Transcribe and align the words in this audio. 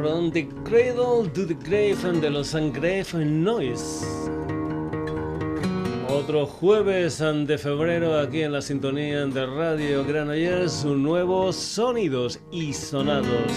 From 0.00 0.30
the 0.30 0.48
Cradle 0.64 1.28
to 1.34 1.44
the 1.44 1.52
Grave 1.52 2.20
de 2.22 2.30
los 2.30 2.54
Grave 2.54 3.22
Noise. 3.22 4.02
Otro 6.08 6.46
jueves 6.46 7.18
de 7.18 7.58
febrero 7.58 8.18
aquí 8.18 8.40
en 8.40 8.52
la 8.52 8.62
sintonía 8.62 9.26
de 9.26 9.44
Radio 9.44 10.02
Granollers, 10.02 10.84
un 10.84 11.02
nuevo 11.02 11.52
Sonidos 11.52 12.40
y 12.50 12.72
Sonados. 12.72 13.52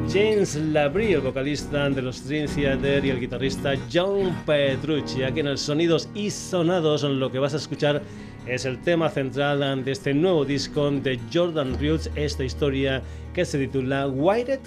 James 0.09 0.56
Labrie, 0.56 1.16
el 1.16 1.22
vocalista 1.22 1.90
de 1.90 2.01
los 2.01 2.25
Dream 2.28 2.47
Theater, 2.47 3.03
y 3.03 3.09
el 3.09 3.19
guitarrista 3.19 3.73
John 3.91 4.34
Petrucci. 4.45 5.23
Aquí 5.23 5.41
en 5.41 5.47
el 5.47 5.57
Sonidos 5.57 6.07
y 6.16 6.29
Sonados 6.29 7.03
lo 7.03 7.29
que 7.29 7.40
vas 7.40 7.53
a 7.53 7.57
escuchar 7.57 8.01
es 8.46 8.66
el 8.66 8.81
tema 8.81 9.09
central 9.09 9.84
de 9.84 9.91
este 9.91 10.13
nuevo 10.13 10.46
disco 10.46 10.90
de 10.90 11.19
Jordan 11.34 11.78
Roots, 11.79 12.09
esta 12.16 12.46
historia 12.46 13.01
que 13.34 13.44
se 13.44 13.59
titula 13.59 14.07
Wired 14.07 14.62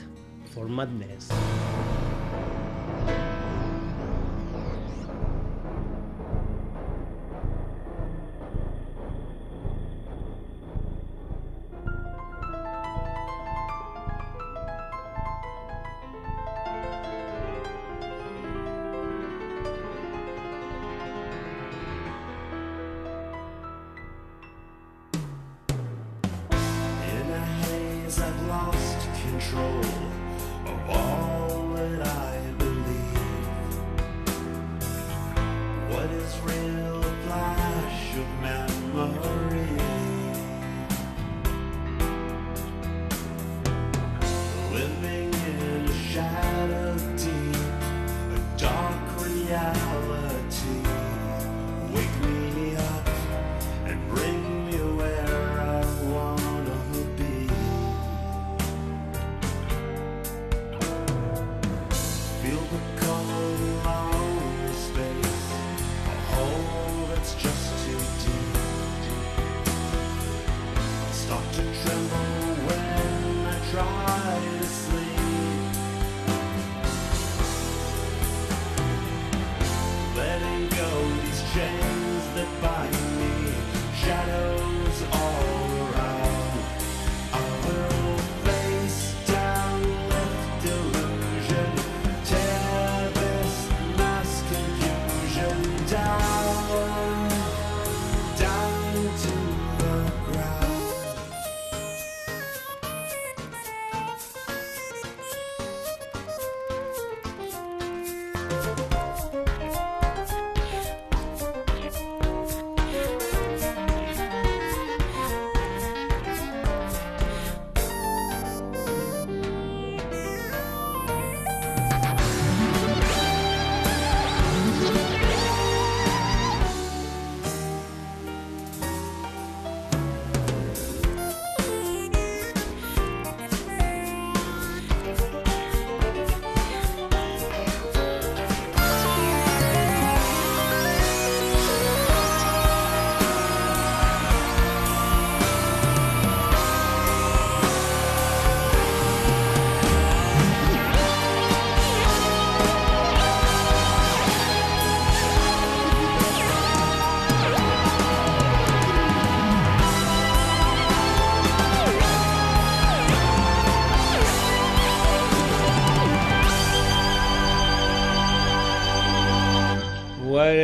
for 0.53 0.69
Madness. 0.69 1.29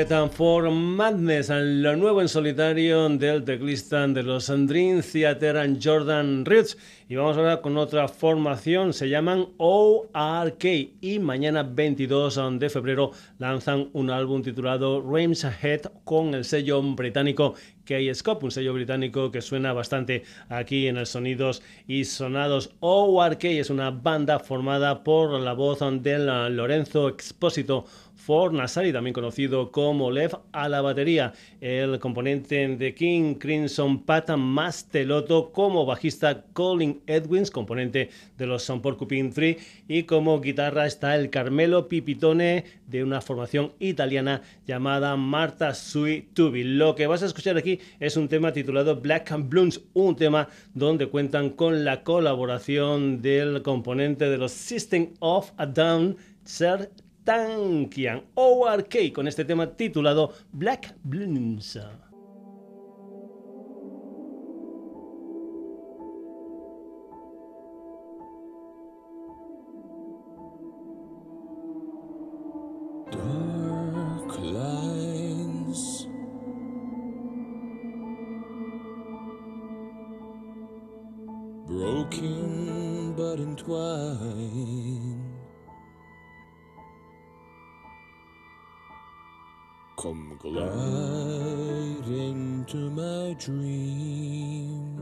Wired 0.09 0.31
for 0.33 0.71
Madness, 0.71 1.51
lo 1.51 1.97
nuevo 1.97 2.21
en 2.21 2.29
solitario 2.29 3.09
del 3.09 3.43
teclista 3.43 4.07
de 4.07 4.23
los 4.23 4.47
Dream 4.47 5.03
Theater 5.03 5.77
Jordan 5.83 6.45
Roots. 6.45 6.77
Y 7.09 7.17
vamos 7.17 7.37
ahora 7.37 7.61
con 7.61 7.77
otra 7.77 8.09
formación, 8.09 8.93
se 8.93 9.09
llaman 9.09 9.47
ORK 9.59 10.65
y 11.01 11.19
mañana 11.21 11.63
22 11.63 12.41
de 12.59 12.69
febrero 12.69 13.13
lanzan 13.39 13.91
un 13.93 14.11
álbum 14.11 14.43
titulado 14.43 15.01
Rames 15.01 15.45
Ahead 15.45 15.83
con 16.05 16.35
el 16.35 16.45
sello 16.45 16.83
británico 16.83 17.55
K-Scope, 17.85 18.47
un 18.47 18.51
sello 18.51 18.75
británico 18.75 19.31
que 19.31 19.41
suena 19.41 19.73
bastante 19.73 20.25
aquí 20.49 20.89
en 20.89 20.97
el 20.97 21.07
Sonidos 21.07 21.63
y 21.87 22.05
Sonados. 22.05 22.75
ORK 22.81 23.45
es 23.45 23.71
una 23.71 23.93
banda 23.93 24.41
formada 24.41 25.05
por 25.05 25.39
la 25.41 25.53
voz 25.53 25.79
de 26.03 26.19
Lorenzo 26.51 27.09
Expósito 27.09 27.85
Nasari, 28.53 28.93
también 28.93 29.15
conocido 29.15 29.71
como 29.71 30.11
Lev, 30.11 30.33
a 30.51 30.69
la 30.69 30.81
batería. 30.81 31.33
El 31.61 32.01
componente 32.01 32.77
de 32.77 32.95
King 32.95 33.35
Crimson 33.35 34.03
Pat 34.03 34.31
Masteloto 34.31 35.53
como 35.53 35.87
bajista 35.87 36.45
Colin 36.53 37.03
Edwins, 37.07 37.53
componente 37.53 38.11
de 38.37 38.47
los 38.47 38.65
Son 38.65 38.83
Porcupine 38.83 39.31
3, 39.31 39.85
y 39.87 40.03
como 40.03 40.41
guitarra 40.41 40.87
está 40.87 41.15
el 41.15 41.31
Carmelo 41.31 41.89
Pipitone 41.89 42.65
de 42.89 43.05
una 43.05 43.21
formación 43.21 43.73
italiana 43.79 44.43
llamada 44.67 45.15
Marta 45.17 45.73
Sui 45.73 46.29
Tubi. 46.35 46.65
Lo 46.65 46.97
que 46.97 47.07
vas 47.07 47.23
a 47.23 47.27
escuchar 47.27 47.57
aquí 47.57 47.79
es 48.01 48.17
un 48.17 48.29
tema 48.29 48.53
titulado 48.53 48.97
Black 49.01 49.31
and 49.31 49.49
Blooms, 49.49 49.83
un 49.95 50.17
tema 50.17 50.49
donde 50.75 51.07
cuentan 51.07 51.51
con 51.51 51.85
la 51.85 52.03
colaboración 52.03 53.23
del 53.23 53.63
componente 53.63 54.29
de 54.29 54.39
los 54.39 54.51
System 54.51 55.15
of 55.21 55.53
a 55.59 55.67
Down, 55.67 56.17
Sir 56.45 56.91
Tankian 57.27 58.23
ORK 58.37 59.13
con 59.13 59.27
este 59.27 59.45
tema 59.45 59.77
titulado 59.77 60.33
Black 60.53 60.95
Blooms. 61.03 61.77
Broken 81.67 83.15
but 83.17 83.41
entwined 83.41 84.46
Come 90.07 90.39
glide 90.39 92.07
into 92.07 92.91
my 92.91 93.35
dream. 93.41 95.01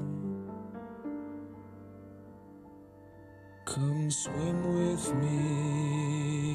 Come 3.66 4.10
swim 4.10 4.62
with 4.74 5.14
me. 5.16 6.53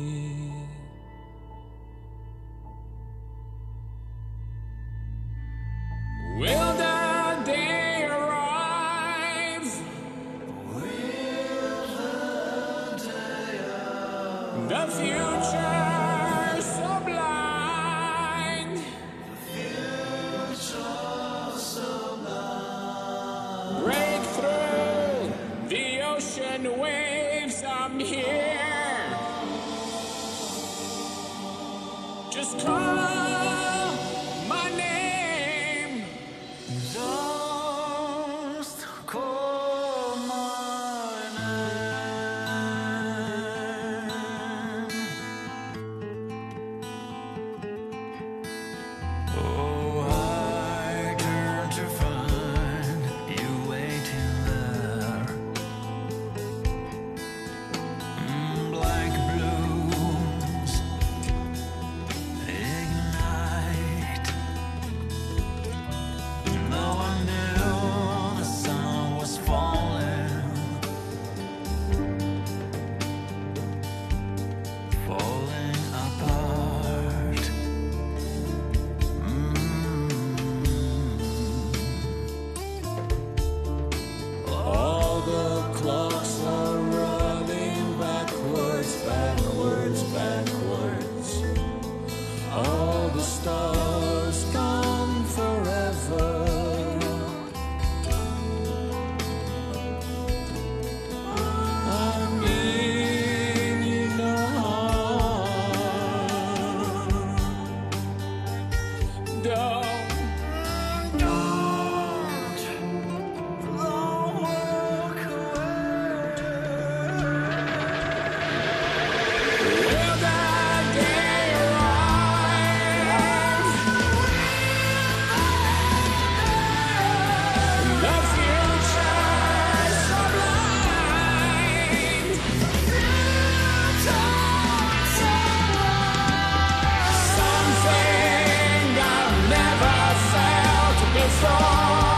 song. 141.29 142.08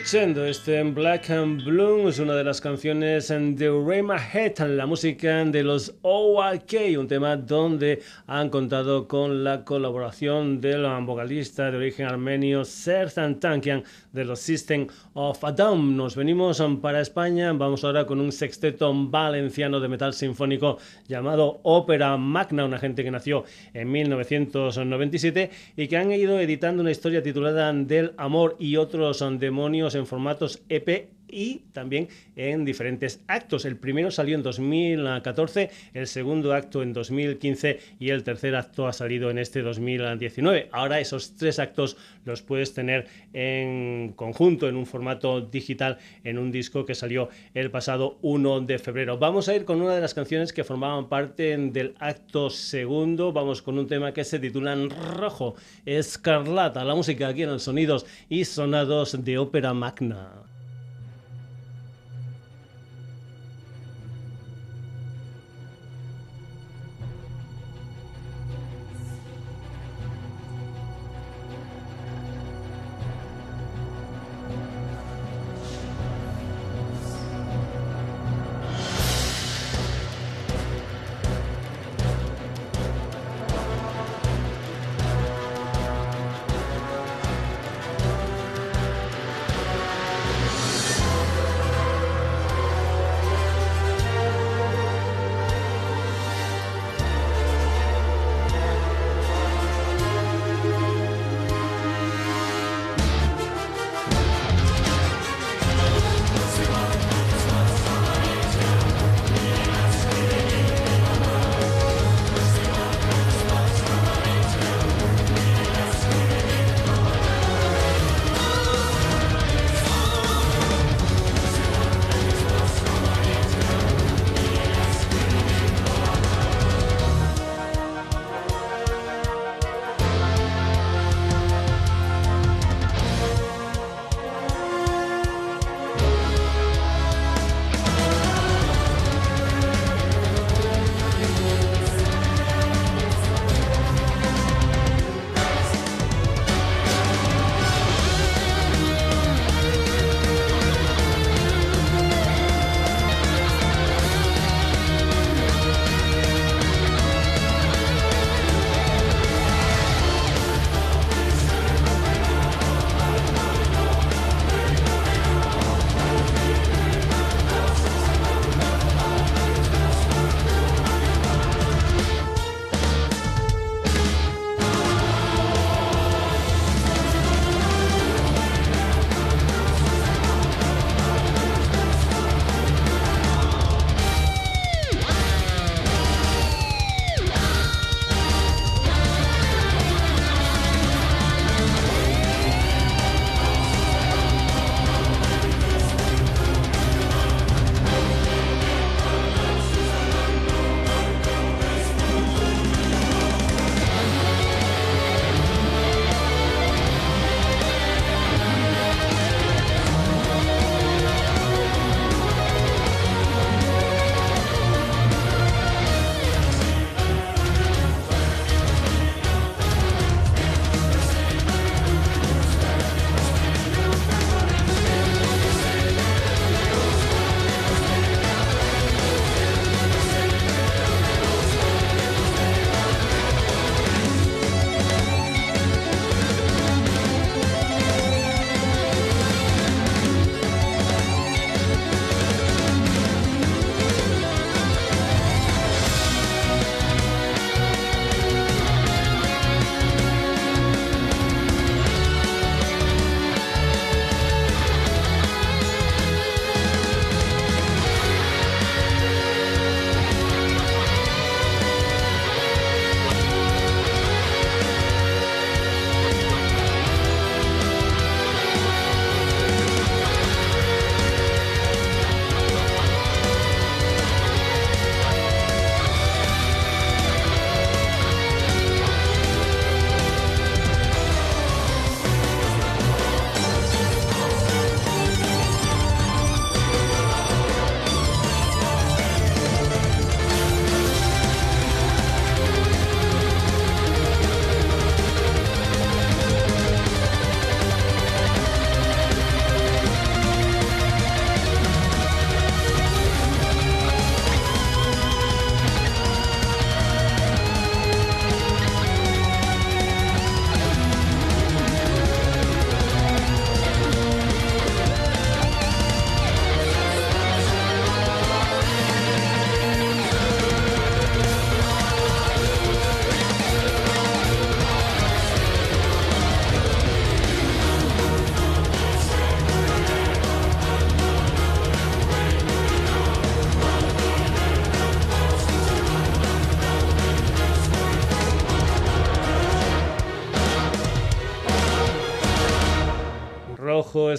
Increchendo 0.00 0.46
este 0.46 0.82
Black 0.82 1.28
and 1.28 1.62
Blue 1.62 2.08
es 2.08 2.18
una 2.18 2.34
de 2.34 2.42
las 2.42 2.62
canciones 2.62 3.28
de 3.28 3.68
Rayma 3.68 4.16
Head, 4.16 4.58
la 4.70 4.86
música 4.86 5.44
de 5.44 5.62
los 5.62 5.94
OAK, 6.00 6.98
un 6.98 7.06
tema 7.06 7.36
donde 7.36 8.00
han 8.26 8.48
contado 8.48 9.06
con 9.06 9.44
la 9.44 9.62
colaboración 9.62 10.58
del 10.58 10.86
vocalista 11.04 11.70
de 11.70 11.76
origen 11.76 12.06
armenio 12.06 12.64
Sertan 12.64 13.38
Tankian 13.38 13.84
de 14.10 14.24
los 14.24 14.40
System 14.40 14.86
of 15.12 15.44
a 15.44 15.52
Down. 15.52 15.94
Nos 15.94 16.16
venimos 16.16 16.62
para 16.80 17.02
España, 17.02 17.52
vamos 17.52 17.84
ahora 17.84 18.06
con 18.06 18.20
un 18.20 18.32
sexteto 18.32 18.90
valenciano 18.94 19.80
de 19.80 19.88
metal 19.88 20.14
sinfónico 20.14 20.78
llamado 21.08 21.60
Ópera 21.62 22.16
Magna, 22.16 22.64
una 22.64 22.78
gente 22.78 23.04
que 23.04 23.10
nació 23.10 23.44
en 23.74 23.92
1997 23.92 25.50
y 25.76 25.88
que 25.88 25.96
han 25.98 26.10
ido 26.10 26.40
editando 26.40 26.80
una 26.80 26.90
historia 26.90 27.22
titulada 27.22 27.70
Del 27.74 28.14
Amor 28.16 28.56
y 28.58 28.76
otros 28.76 29.22
demonios 29.38 29.89
en 29.94 30.06
formatos 30.06 30.62
EP 30.68 31.10
y 31.32 31.62
también 31.72 32.08
en 32.36 32.64
diferentes 32.64 33.20
actos. 33.26 33.64
El 33.64 33.76
primero 33.76 34.10
salió 34.10 34.34
en 34.34 34.42
2014, 34.42 35.70
el 35.94 36.06
segundo 36.06 36.54
acto 36.54 36.82
en 36.82 36.92
2015 36.92 37.80
y 37.98 38.10
el 38.10 38.22
tercer 38.22 38.54
acto 38.56 38.86
ha 38.86 38.92
salido 38.92 39.30
en 39.30 39.38
este 39.38 39.62
2019. 39.62 40.68
Ahora 40.72 41.00
esos 41.00 41.36
tres 41.36 41.58
actos 41.58 41.96
los 42.24 42.42
puedes 42.42 42.74
tener 42.74 43.06
en 43.32 44.12
conjunto, 44.16 44.68
en 44.68 44.76
un 44.76 44.86
formato 44.86 45.40
digital, 45.40 45.98
en 46.24 46.38
un 46.38 46.50
disco 46.50 46.84
que 46.84 46.94
salió 46.94 47.28
el 47.54 47.70
pasado 47.70 48.18
1 48.22 48.62
de 48.62 48.78
febrero. 48.78 49.18
Vamos 49.18 49.48
a 49.48 49.56
ir 49.56 49.64
con 49.64 49.80
una 49.80 49.94
de 49.94 50.00
las 50.00 50.14
canciones 50.14 50.52
que 50.52 50.64
formaban 50.64 51.08
parte 51.08 51.56
del 51.56 51.94
acto 51.98 52.50
segundo. 52.50 53.32
Vamos 53.32 53.62
con 53.62 53.78
un 53.78 53.86
tema 53.86 54.12
que 54.12 54.24
se 54.24 54.38
titula 54.38 54.76
Rojo, 55.16 55.54
Escarlata, 55.84 56.84
la 56.84 56.94
música 56.94 57.28
aquí 57.28 57.42
en 57.42 57.50
los 57.50 57.62
sonidos 57.62 58.06
y 58.28 58.44
sonados 58.44 59.24
de 59.24 59.38
ópera 59.38 59.74
magna. 59.74 60.49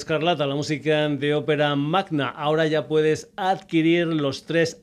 Escarlata, 0.01 0.47
la 0.47 0.55
música 0.55 1.07
de 1.09 1.35
ópera 1.35 1.75
magna. 1.75 2.27
Ahora 2.29 2.65
ya 2.65 2.87
puedes 2.87 3.29
adquirir 3.35 4.07
los 4.07 4.47
tres 4.47 4.81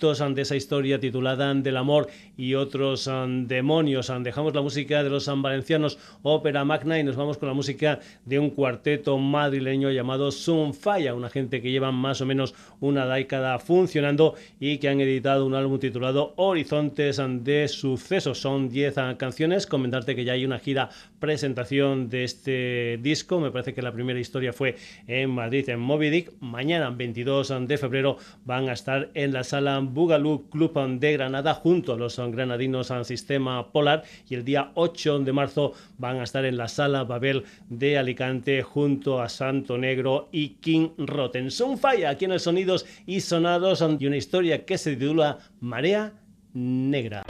actos 0.00 0.22
ante 0.22 0.40
esa 0.40 0.56
historia 0.56 0.98
titulada 0.98 1.52
Del 1.52 1.76
amor 1.76 2.08
y 2.38 2.54
otros 2.54 3.06
um, 3.06 3.46
demonios. 3.46 4.08
Um, 4.08 4.22
dejamos 4.22 4.54
la 4.54 4.62
música 4.62 5.02
de 5.02 5.10
los 5.10 5.24
San 5.24 5.42
Valencianos 5.42 5.98
Ópera 6.22 6.64
Magna 6.64 6.98
y 6.98 7.04
nos 7.04 7.16
vamos 7.16 7.36
con 7.36 7.48
la 7.48 7.54
música 7.54 8.00
de 8.24 8.38
un 8.38 8.48
cuarteto 8.48 9.18
madrileño 9.18 9.90
llamado 9.90 10.32
Sunfaya, 10.32 11.12
una 11.14 11.28
gente 11.28 11.60
que 11.60 11.70
lleva 11.70 11.92
más 11.92 12.22
o 12.22 12.26
menos 12.26 12.54
una 12.80 13.04
década 13.06 13.58
funcionando 13.58 14.36
y 14.58 14.78
que 14.78 14.88
han 14.88 15.02
editado 15.02 15.44
un 15.44 15.54
álbum 15.54 15.78
titulado 15.78 16.32
Horizontes 16.36 17.20
de 17.40 17.68
Sucesos. 17.68 18.40
Son 18.40 18.70
10 18.70 18.94
canciones. 19.18 19.66
Comentarte 19.66 20.16
que 20.16 20.24
ya 20.24 20.32
hay 20.32 20.46
una 20.46 20.60
gira 20.60 20.88
presentación 21.18 22.08
de 22.08 22.24
este 22.24 22.98
disco. 23.02 23.38
Me 23.38 23.50
parece 23.50 23.74
que 23.74 23.82
la 23.82 23.92
primera 23.92 24.18
historia 24.18 24.54
fue 24.54 24.76
en 25.06 25.28
Madrid, 25.28 25.68
en 25.68 25.80
Moby 25.80 26.08
Dick. 26.08 26.32
Mañana, 26.40 26.88
22 26.88 27.52
de 27.66 27.76
febrero, 27.76 28.16
van 28.46 28.70
a 28.70 28.72
estar 28.72 29.10
en 29.12 29.34
la 29.34 29.44
sala 29.44 29.78
Bugalú 29.92 30.48
Club 30.50 30.78
de 30.98 31.12
Granada 31.12 31.54
junto 31.54 31.92
a 31.92 31.96
los 31.96 32.18
granadinos 32.18 32.90
al 32.90 33.04
sistema 33.04 33.72
polar 33.72 34.04
y 34.28 34.34
el 34.34 34.44
día 34.44 34.70
8 34.74 35.20
de 35.20 35.32
marzo 35.32 35.72
van 35.98 36.20
a 36.20 36.24
estar 36.24 36.44
en 36.44 36.56
la 36.56 36.68
sala 36.68 37.04
Babel 37.04 37.44
de 37.68 37.98
Alicante 37.98 38.62
junto 38.62 39.20
a 39.20 39.28
Santo 39.28 39.78
Negro 39.78 40.28
y 40.32 40.50
King 40.60 40.90
Rotten. 40.98 41.50
Son 41.50 41.78
falla 41.78 42.10
aquí 42.10 42.24
en 42.24 42.32
el 42.32 42.40
Sonidos 42.40 42.86
y 43.06 43.20
Sonados 43.20 43.84
y 43.98 44.06
una 44.06 44.16
historia 44.16 44.64
que 44.64 44.78
se 44.78 44.96
titula 44.96 45.38
Marea 45.60 46.12
Negra. 46.52 47.24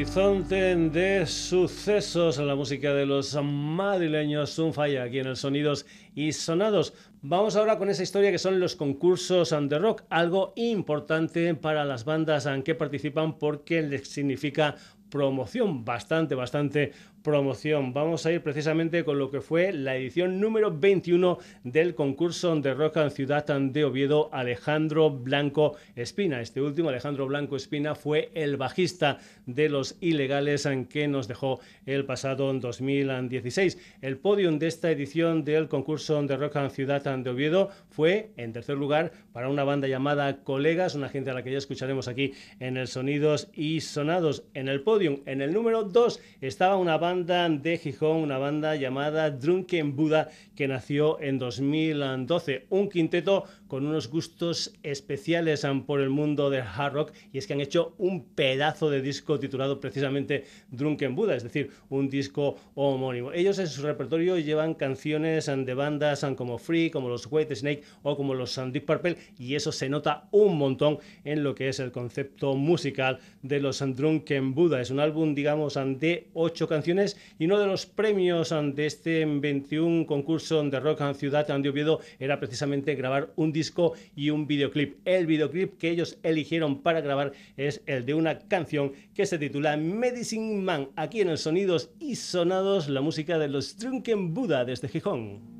Horizonte 0.00 0.74
de 0.76 1.26
Sucesos, 1.26 2.38
la 2.38 2.54
música 2.54 2.94
de 2.94 3.04
los 3.04 3.36
madrileños 3.44 4.48
Sunfire, 4.48 4.98
aquí 5.02 5.18
en 5.18 5.26
el 5.26 5.36
Sonidos 5.36 5.84
y 6.14 6.32
Sonados. 6.32 6.94
Vamos 7.20 7.54
ahora 7.54 7.76
con 7.76 7.90
esa 7.90 8.02
historia 8.02 8.30
que 8.30 8.38
son 8.38 8.60
los 8.60 8.76
concursos 8.76 9.54
de 9.68 9.78
rock, 9.78 10.04
algo 10.08 10.54
importante 10.56 11.54
para 11.54 11.84
las 11.84 12.06
bandas 12.06 12.48
que 12.64 12.74
participan 12.74 13.36
porque 13.38 13.82
les 13.82 14.08
significa 14.08 14.74
promoción, 15.10 15.84
bastante, 15.84 16.34
bastante 16.34 16.92
promoción. 17.22 17.92
Vamos 17.92 18.24
a 18.24 18.32
ir 18.32 18.42
precisamente 18.42 19.04
con 19.04 19.18
lo 19.18 19.30
que 19.30 19.40
fue 19.40 19.72
la 19.72 19.96
edición 19.96 20.40
número 20.40 20.76
21 20.76 21.38
del 21.64 21.94
concurso 21.94 22.54
de 22.56 22.74
rock 22.74 22.96
en 22.96 23.10
Ciudad 23.10 23.44
de 23.46 23.84
Oviedo, 23.84 24.30
Alejandro 24.32 25.10
Blanco 25.10 25.76
Espina. 25.96 26.40
Este 26.40 26.60
último, 26.60 26.88
Alejandro 26.88 27.26
Blanco 27.26 27.56
Espina, 27.56 27.94
fue 27.94 28.30
el 28.34 28.56
bajista 28.56 29.18
de 29.46 29.68
los 29.68 29.96
ilegales 30.00 30.64
en 30.66 30.86
que 30.86 31.08
nos 31.08 31.28
dejó 31.28 31.60
el 31.84 32.06
pasado 32.06 32.52
2016. 32.52 33.78
El 34.00 34.16
podium 34.16 34.58
de 34.58 34.68
esta 34.68 34.90
edición 34.90 35.44
del 35.44 35.68
concurso 35.68 36.20
de 36.22 36.36
rock 36.36 36.56
en 36.56 36.70
Ciudad 36.70 37.02
de 37.02 37.30
Oviedo 37.30 37.70
fue, 37.90 38.30
en 38.36 38.52
tercer 38.52 38.76
lugar, 38.76 39.12
para 39.32 39.48
una 39.48 39.64
banda 39.64 39.88
llamada 39.88 40.42
Colegas, 40.42 40.94
una 40.94 41.08
gente 41.08 41.30
a 41.30 41.34
la 41.34 41.42
que 41.42 41.52
ya 41.52 41.58
escucharemos 41.58 42.08
aquí 42.08 42.32
en 42.58 42.76
el 42.76 42.88
Sonidos 42.88 43.48
y 43.52 43.80
Sonados. 43.80 44.44
En 44.54 44.68
el 44.68 44.82
podium, 44.82 45.20
en 45.26 45.42
el 45.42 45.52
número 45.52 45.84
2, 45.84 46.20
estaba 46.40 46.76
una 46.76 46.96
banda 46.96 47.09
de 47.10 47.76
Gijón, 47.82 48.18
una 48.18 48.38
banda 48.38 48.76
llamada 48.76 49.32
Drunken 49.32 49.96
Buddha 49.96 50.28
que 50.60 50.68
nació 50.68 51.18
en 51.22 51.38
2012. 51.38 52.66
Un 52.68 52.90
quinteto 52.90 53.44
con 53.66 53.86
unos 53.86 54.10
gustos 54.10 54.74
especiales 54.82 55.66
por 55.86 56.02
el 56.02 56.10
mundo 56.10 56.50
del 56.50 56.64
hard 56.64 56.92
rock 56.92 57.12
y 57.32 57.38
es 57.38 57.46
que 57.46 57.54
han 57.54 57.62
hecho 57.62 57.94
un 57.96 58.26
pedazo 58.34 58.90
de 58.90 59.00
disco 59.00 59.40
titulado 59.40 59.80
precisamente 59.80 60.44
Drunken 60.70 61.14
Buddha, 61.14 61.34
es 61.34 61.44
decir, 61.44 61.70
un 61.88 62.10
disco 62.10 62.56
homónimo. 62.74 63.32
Ellos 63.32 63.58
en 63.58 63.68
su 63.68 63.80
repertorio 63.80 64.36
llevan 64.36 64.74
canciones 64.74 65.46
de 65.46 65.72
bandas 65.72 66.26
como 66.36 66.58
Free, 66.58 66.90
como 66.90 67.08
los 67.08 67.26
White 67.30 67.56
Snake 67.56 67.82
o 68.02 68.14
como 68.14 68.34
los 68.34 68.60
Deep 68.70 68.84
Purple 68.84 69.16
y 69.38 69.54
eso 69.54 69.72
se 69.72 69.88
nota 69.88 70.28
un 70.30 70.58
montón 70.58 70.98
en 71.24 71.42
lo 71.42 71.54
que 71.54 71.70
es 71.70 71.80
el 71.80 71.90
concepto 71.90 72.54
musical 72.54 73.18
de 73.40 73.60
los 73.60 73.78
Drunken 73.78 74.54
Buddha. 74.54 74.82
Es 74.82 74.90
un 74.90 75.00
álbum, 75.00 75.34
digamos, 75.34 75.78
de 75.98 76.28
ocho 76.34 76.68
canciones 76.68 77.16
y 77.38 77.46
uno 77.46 77.58
de 77.58 77.66
los 77.66 77.86
premios 77.86 78.50
de 78.50 78.84
este 78.84 79.24
21 79.24 80.04
concurso 80.04 80.49
de 80.50 80.80
rock 80.80 81.00
en 81.02 81.14
Ciudad 81.14 81.46
de 81.46 81.68
Oviedo 81.68 82.00
era 82.18 82.40
precisamente 82.40 82.96
grabar 82.96 83.32
un 83.36 83.52
disco 83.52 83.92
y 84.16 84.30
un 84.30 84.48
videoclip. 84.48 84.96
El 85.04 85.26
videoclip 85.26 85.78
que 85.78 85.90
ellos 85.90 86.18
eligieron 86.24 86.82
para 86.82 87.00
grabar 87.00 87.32
es 87.56 87.82
el 87.86 88.04
de 88.04 88.14
una 88.14 88.40
canción 88.40 88.92
que 89.14 89.26
se 89.26 89.38
titula 89.38 89.76
Medicine 89.76 90.60
Man. 90.60 90.88
Aquí 90.96 91.20
en 91.20 91.28
el 91.28 91.38
Sonidos 91.38 91.90
y 92.00 92.16
Sonados, 92.16 92.88
la 92.88 93.00
música 93.00 93.38
de 93.38 93.46
los 93.46 93.78
Drunken 93.78 94.34
Buddha 94.34 94.64
desde 94.64 94.88
Gijón. 94.88 95.59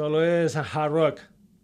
Solo 0.00 0.24
es 0.24 0.56
hard 0.56 0.92
rock 0.92 1.20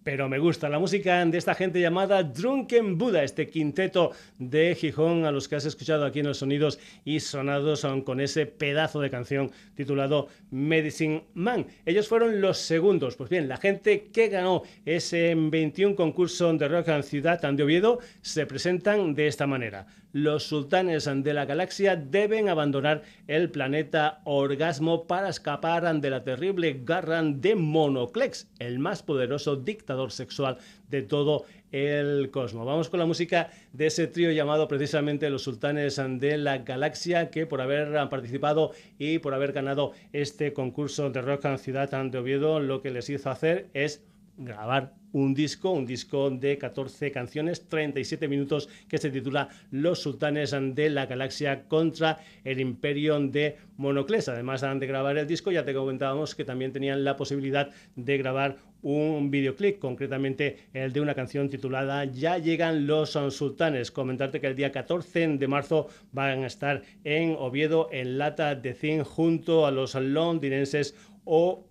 pero 0.06 0.28
me 0.28 0.38
gusta 0.38 0.68
la 0.68 0.78
música 0.78 1.24
de 1.24 1.36
esta 1.36 1.56
gente 1.56 1.80
llamada 1.80 2.22
Drunken 2.22 2.96
Buddha, 2.96 3.24
este 3.24 3.48
quinteto 3.48 4.12
de 4.38 4.76
Gijón 4.76 5.24
a 5.24 5.32
los 5.32 5.48
que 5.48 5.56
has 5.56 5.64
escuchado 5.64 6.04
aquí 6.04 6.20
en 6.20 6.28
los 6.28 6.38
sonidos 6.38 6.78
y 7.04 7.18
sonados 7.18 7.84
con 8.04 8.20
ese 8.20 8.46
pedazo 8.46 9.00
de 9.00 9.10
canción 9.10 9.50
titulado 9.74 10.28
Medicine 10.52 11.24
Man. 11.34 11.66
Ellos 11.84 12.06
fueron 12.06 12.40
los 12.40 12.58
segundos. 12.58 13.16
Pues 13.16 13.30
bien, 13.30 13.48
la 13.48 13.56
gente 13.56 14.10
que 14.12 14.28
ganó 14.28 14.62
ese 14.84 15.34
21 15.34 15.96
concurso 15.96 16.52
de 16.52 16.68
rock 16.68 16.86
en 16.86 17.02
Ciudad 17.02 17.40
de 17.40 17.62
Oviedo 17.64 17.98
se 18.20 18.46
presentan 18.46 19.12
de 19.12 19.26
esta 19.26 19.48
manera 19.48 19.88
los 20.16 20.44
sultanes 20.44 21.04
de 21.04 21.34
la 21.34 21.44
galaxia 21.44 21.94
deben 21.94 22.48
abandonar 22.48 23.02
el 23.26 23.50
planeta 23.50 24.22
Orgasmo 24.24 25.06
para 25.06 25.28
escapar 25.28 26.00
de 26.00 26.08
la 26.08 26.24
terrible 26.24 26.80
garra 26.84 27.22
de 27.22 27.54
Monoclex, 27.54 28.48
el 28.58 28.78
más 28.78 29.02
poderoso 29.02 29.56
dictador 29.56 30.10
sexual 30.10 30.56
de 30.88 31.02
todo 31.02 31.44
el 31.70 32.30
cosmos. 32.30 32.64
Vamos 32.64 32.88
con 32.88 32.98
la 32.98 33.04
música 33.04 33.50
de 33.74 33.88
ese 33.88 34.06
trío 34.06 34.32
llamado 34.32 34.68
precisamente 34.68 35.28
Los 35.28 35.42
Sultanes 35.42 36.00
de 36.02 36.38
la 36.38 36.58
Galaxia, 36.58 37.28
que 37.28 37.44
por 37.44 37.60
haber 37.60 38.08
participado 38.08 38.72
y 38.98 39.18
por 39.18 39.34
haber 39.34 39.52
ganado 39.52 39.92
este 40.14 40.54
concurso 40.54 41.10
de 41.10 41.20
rock 41.20 41.44
en 41.44 41.58
Ciudad 41.58 41.90
de 41.90 42.18
Oviedo, 42.18 42.58
lo 42.60 42.80
que 42.80 42.90
les 42.90 43.10
hizo 43.10 43.28
hacer 43.28 43.68
es 43.74 44.02
grabar 44.38 44.94
un 45.16 45.32
disco, 45.32 45.70
un 45.70 45.86
disco 45.86 46.28
de 46.28 46.58
14 46.58 47.10
canciones, 47.10 47.70
37 47.70 48.28
minutos, 48.28 48.68
que 48.86 48.98
se 48.98 49.10
titula 49.10 49.48
Los 49.70 50.00
Sultanes 50.00 50.54
de 50.74 50.90
la 50.90 51.06
Galaxia 51.06 51.66
contra 51.68 52.18
el 52.44 52.60
Imperio 52.60 53.18
de 53.20 53.56
Monocles. 53.78 54.28
Además 54.28 54.60
de 54.60 54.86
grabar 54.86 55.16
el 55.16 55.26
disco, 55.26 55.50
ya 55.50 55.64
te 55.64 55.72
comentábamos 55.72 56.34
que 56.34 56.44
también 56.44 56.70
tenían 56.70 57.02
la 57.02 57.16
posibilidad 57.16 57.70
de 57.94 58.18
grabar 58.18 58.58
un 58.82 59.30
videoclip, 59.30 59.78
concretamente 59.78 60.68
el 60.74 60.92
de 60.92 61.00
una 61.00 61.14
canción 61.14 61.48
titulada 61.48 62.04
Ya 62.04 62.36
llegan 62.36 62.86
los 62.86 63.12
sultanes. 63.12 63.90
Comentarte 63.90 64.38
que 64.38 64.48
el 64.48 64.54
día 64.54 64.70
14 64.70 65.28
de 65.38 65.48
marzo 65.48 65.88
van 66.12 66.44
a 66.44 66.46
estar 66.46 66.82
en 67.04 67.36
Oviedo, 67.38 67.88
en 67.90 68.18
Lata 68.18 68.54
de 68.54 68.74
Cin, 68.74 69.02
junto 69.02 69.64
a 69.64 69.70
los 69.70 69.94
londinenses 69.94 70.94
o 71.24 71.64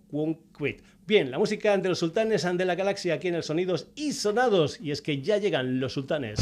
Quit. 0.58 0.82
Bien, 1.08 1.30
la 1.30 1.38
música 1.38 1.78
de 1.78 1.88
los 1.88 2.00
sultanes 2.00 2.48
de 2.58 2.66
la 2.66 2.74
galaxia 2.74 3.14
aquí 3.14 3.28
en 3.28 3.36
el 3.36 3.44
Sonidos 3.44 3.88
y 3.94 4.14
Sonados. 4.14 4.82
Y 4.82 4.90
es 4.90 5.04
que 5.04 5.22
ya 5.22 5.38
llegan 5.38 5.80
los 5.80 5.94
sultanes. 5.94 6.40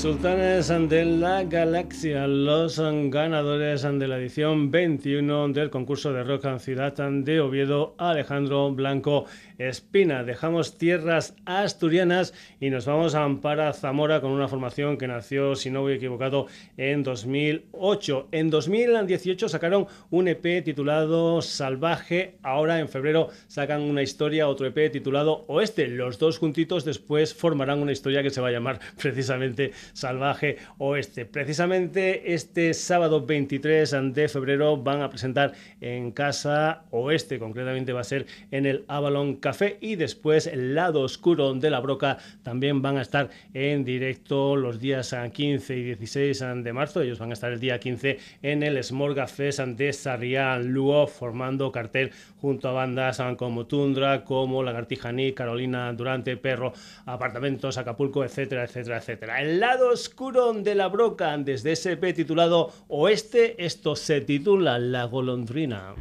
Sultanes 0.00 0.68
de 0.68 1.04
la 1.04 1.44
galaxia, 1.44 2.26
los 2.26 2.80
ganadores 3.10 3.82
de 3.82 4.08
la 4.08 4.16
edición 4.16 4.70
21 4.70 5.48
del 5.50 5.68
concurso 5.68 6.14
de 6.14 6.24
rock 6.24 6.46
en 6.46 6.58
Ciudad 6.58 6.94
de 6.94 7.40
Oviedo, 7.40 7.94
Alejandro 7.98 8.72
Blanco 8.72 9.26
Espina. 9.58 10.24
Dejamos 10.24 10.78
tierras 10.78 11.34
asturianas 11.44 12.32
y 12.60 12.70
nos 12.70 12.86
vamos 12.86 13.14
a 13.14 13.24
Ampara 13.24 13.74
Zamora 13.74 14.22
con 14.22 14.30
una 14.30 14.48
formación 14.48 14.96
que 14.96 15.06
nació, 15.06 15.54
si 15.54 15.70
no 15.70 15.82
voy 15.82 15.92
equivocado, 15.92 16.46
en 16.78 17.02
2008. 17.02 18.28
En 18.32 18.48
2018 18.48 19.50
sacaron 19.50 19.86
un 20.08 20.28
EP 20.28 20.64
titulado 20.64 21.42
Salvaje. 21.42 22.38
Ahora 22.42 22.80
en 22.80 22.88
febrero 22.88 23.28
sacan 23.48 23.82
una 23.82 24.02
historia, 24.02 24.48
otro 24.48 24.66
EP 24.66 24.90
titulado 24.90 25.44
Oeste. 25.48 25.88
Los 25.88 26.18
dos 26.18 26.38
juntitos 26.38 26.86
después 26.86 27.34
formarán 27.34 27.80
una 27.80 27.92
historia 27.92 28.22
que 28.22 28.30
se 28.30 28.40
va 28.40 28.48
a 28.48 28.52
llamar 28.52 28.80
precisamente 28.96 29.72
Salvaje 29.92 30.56
Oeste. 30.78 31.26
Precisamente 31.26 32.34
este 32.34 32.74
sábado 32.74 33.24
23 33.24 33.96
de 34.12 34.28
febrero 34.28 34.76
van 34.76 35.02
a 35.02 35.10
presentar 35.10 35.52
en 35.80 36.10
Casa 36.12 36.84
Oeste, 36.90 37.38
concretamente 37.38 37.92
va 37.92 38.00
a 38.00 38.04
ser 38.04 38.26
en 38.50 38.66
el 38.66 38.84
Avalon 38.88 39.36
Café 39.36 39.78
y 39.80 39.96
después 39.96 40.46
el 40.46 40.74
lado 40.74 41.00
oscuro 41.02 41.54
de 41.54 41.70
la 41.70 41.80
broca 41.80 42.18
también 42.42 42.82
van 42.82 42.98
a 42.98 43.02
estar 43.02 43.30
en 43.54 43.84
directo 43.84 44.56
los 44.56 44.78
días 44.80 45.14
15 45.32 45.76
y 45.76 45.82
16 45.82 46.44
de 46.62 46.72
marzo. 46.72 47.02
Ellos 47.02 47.18
van 47.18 47.30
a 47.30 47.34
estar 47.34 47.52
el 47.52 47.60
día 47.60 47.78
15 47.78 48.18
en 48.42 48.62
el 48.62 48.82
Smorga 48.82 49.26
Fest 49.26 49.60
de 49.60 49.92
Sarrián 49.92 50.68
Luo 50.68 51.06
formando 51.06 51.72
cartel 51.72 52.12
junto 52.40 52.68
a 52.68 52.72
bandas 52.72 53.22
como 53.36 53.66
Tundra, 53.66 54.24
como 54.24 54.62
Lagartijaní, 54.62 55.32
Carolina 55.32 55.92
Durante, 55.92 56.36
Perro, 56.36 56.72
Apartamentos, 57.06 57.78
Acapulco, 57.78 58.24
etcétera, 58.24 58.64
etcétera, 58.64 58.98
etcétera. 58.98 59.40
El 59.42 59.60
lado 59.60 59.79
oscuro 59.88 60.52
de 60.52 60.74
la 60.74 60.88
broca 60.88 61.36
desde 61.38 61.72
ese 61.72 61.92
EP 61.92 62.14
titulado 62.14 62.72
Oeste, 62.88 63.64
esto 63.64 63.96
se 63.96 64.20
titula 64.20 64.78
La 64.78 65.04
golondrina. 65.04 65.94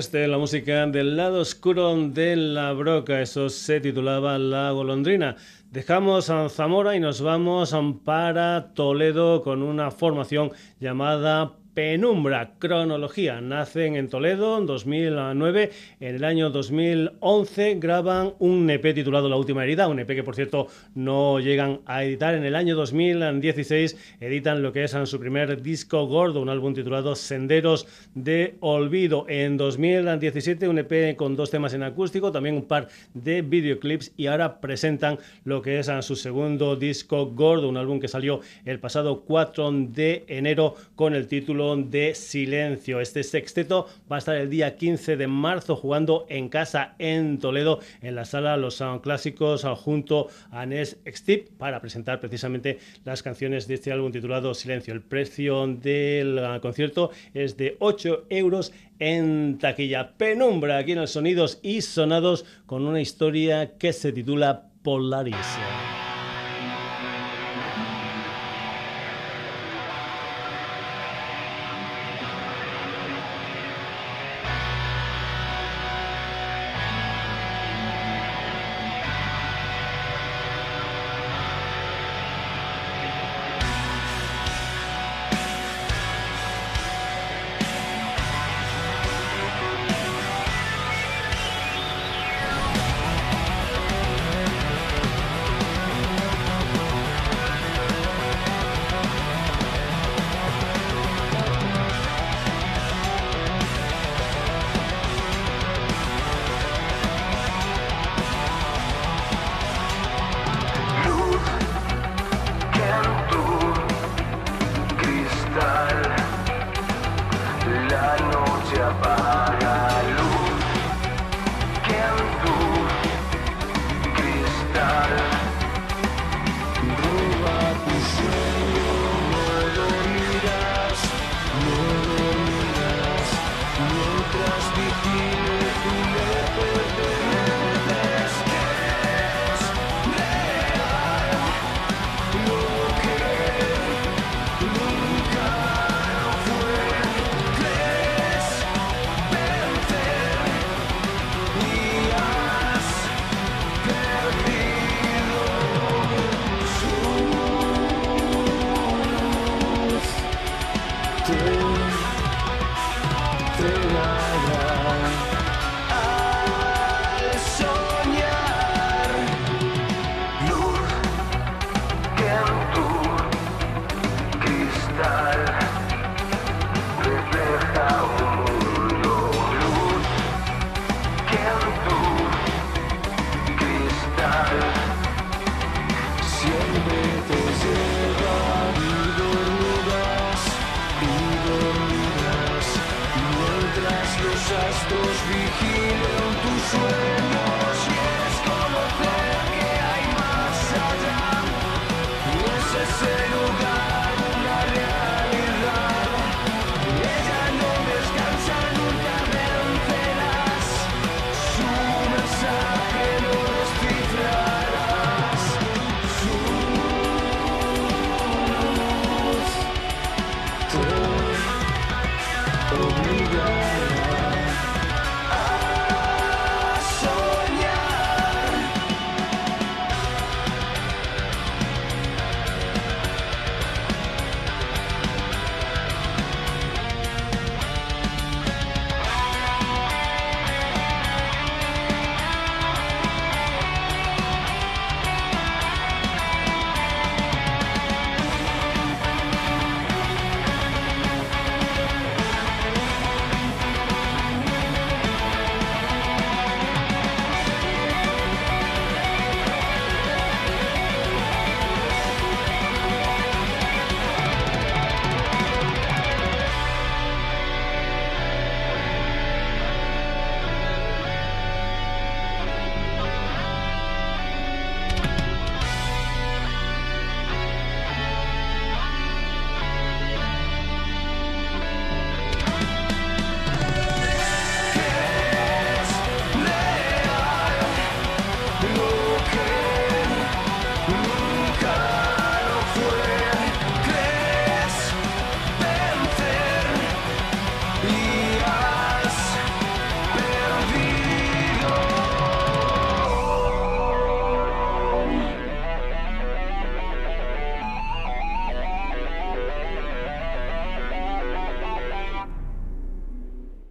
La 0.00 0.38
música 0.38 0.86
del 0.86 1.14
lado 1.14 1.40
oscuro 1.40 1.94
de 1.94 2.34
la 2.34 2.72
broca, 2.72 3.20
eso 3.20 3.50
se 3.50 3.80
titulaba 3.80 4.38
La 4.38 4.70
golondrina. 4.70 5.36
Dejamos 5.70 6.30
a 6.30 6.48
Zamora 6.48 6.96
y 6.96 7.00
nos 7.00 7.20
vamos 7.20 7.76
para 8.02 8.72
Toledo 8.72 9.42
con 9.42 9.62
una 9.62 9.90
formación 9.90 10.52
llamada 10.80 11.52
Penumbra, 11.74 12.54
cronología. 12.58 13.40
Nacen 13.40 13.94
en 13.94 14.08
Toledo 14.08 14.58
en 14.58 14.66
2009. 14.66 15.70
En 16.00 16.14
el 16.16 16.24
año 16.24 16.50
2011 16.50 17.76
graban 17.76 18.34
un 18.40 18.68
EP 18.68 18.92
titulado 18.92 19.28
La 19.28 19.36
Última 19.36 19.62
Herida, 19.62 19.86
un 19.86 20.00
EP 20.00 20.08
que 20.08 20.24
por 20.24 20.34
cierto 20.34 20.66
no 20.96 21.38
llegan 21.38 21.80
a 21.86 22.02
editar. 22.02 22.34
En 22.34 22.44
el 22.44 22.56
año 22.56 22.74
2016 22.74 24.16
editan 24.20 24.62
lo 24.62 24.72
que 24.72 24.82
es 24.82 24.96
su 25.04 25.20
primer 25.20 25.62
disco 25.62 26.06
gordo, 26.06 26.40
un 26.40 26.48
álbum 26.48 26.74
titulado 26.74 27.14
Senderos 27.14 27.86
de 28.14 28.56
Olvido. 28.58 29.26
En 29.28 29.56
2017 29.56 30.66
un 30.66 30.78
EP 30.78 31.16
con 31.16 31.36
dos 31.36 31.50
temas 31.50 31.72
en 31.74 31.84
acústico, 31.84 32.32
también 32.32 32.56
un 32.56 32.64
par 32.64 32.88
de 33.14 33.42
videoclips 33.42 34.12
y 34.16 34.26
ahora 34.26 34.60
presentan 34.60 35.18
lo 35.44 35.62
que 35.62 35.78
es 35.78 35.90
su 36.00 36.16
segundo 36.16 36.74
disco 36.74 37.26
gordo, 37.26 37.68
un 37.68 37.76
álbum 37.76 38.00
que 38.00 38.08
salió 38.08 38.40
el 38.64 38.80
pasado 38.80 39.20
4 39.20 39.70
de 39.72 40.24
enero 40.26 40.74
con 40.96 41.14
el 41.14 41.28
título 41.28 41.59
de 41.60 42.14
Silencio. 42.14 43.00
Este 43.00 43.22
sexteto 43.22 43.86
va 44.10 44.16
a 44.16 44.18
estar 44.18 44.34
el 44.36 44.48
día 44.48 44.76
15 44.76 45.18
de 45.18 45.26
marzo 45.26 45.76
jugando 45.76 46.24
en 46.30 46.48
casa 46.48 46.94
en 46.98 47.38
Toledo, 47.38 47.80
en 48.00 48.14
la 48.14 48.24
sala 48.24 48.56
Los 48.56 48.76
Sound 48.76 49.02
Clásicos, 49.02 49.64
junto 49.76 50.28
a 50.50 50.64
Nes 50.64 50.96
Extip, 51.04 51.50
para 51.58 51.82
presentar 51.82 52.18
precisamente 52.18 52.78
las 53.04 53.22
canciones 53.22 53.68
de 53.68 53.74
este 53.74 53.92
álbum 53.92 54.10
titulado 54.10 54.54
Silencio. 54.54 54.94
El 54.94 55.02
precio 55.02 55.66
del 55.66 56.40
concierto 56.62 57.10
es 57.34 57.58
de 57.58 57.76
8 57.78 58.24
euros 58.30 58.72
en 58.98 59.58
taquilla. 59.58 60.12
Penumbra 60.16 60.78
aquí 60.78 60.92
en 60.92 61.00
los 61.00 61.10
Sonidos 61.10 61.58
y 61.62 61.82
Sonados 61.82 62.46
con 62.64 62.86
una 62.86 63.02
historia 63.02 63.76
que 63.76 63.92
se 63.92 64.12
titula 64.12 64.70
Polaris. 64.82 65.36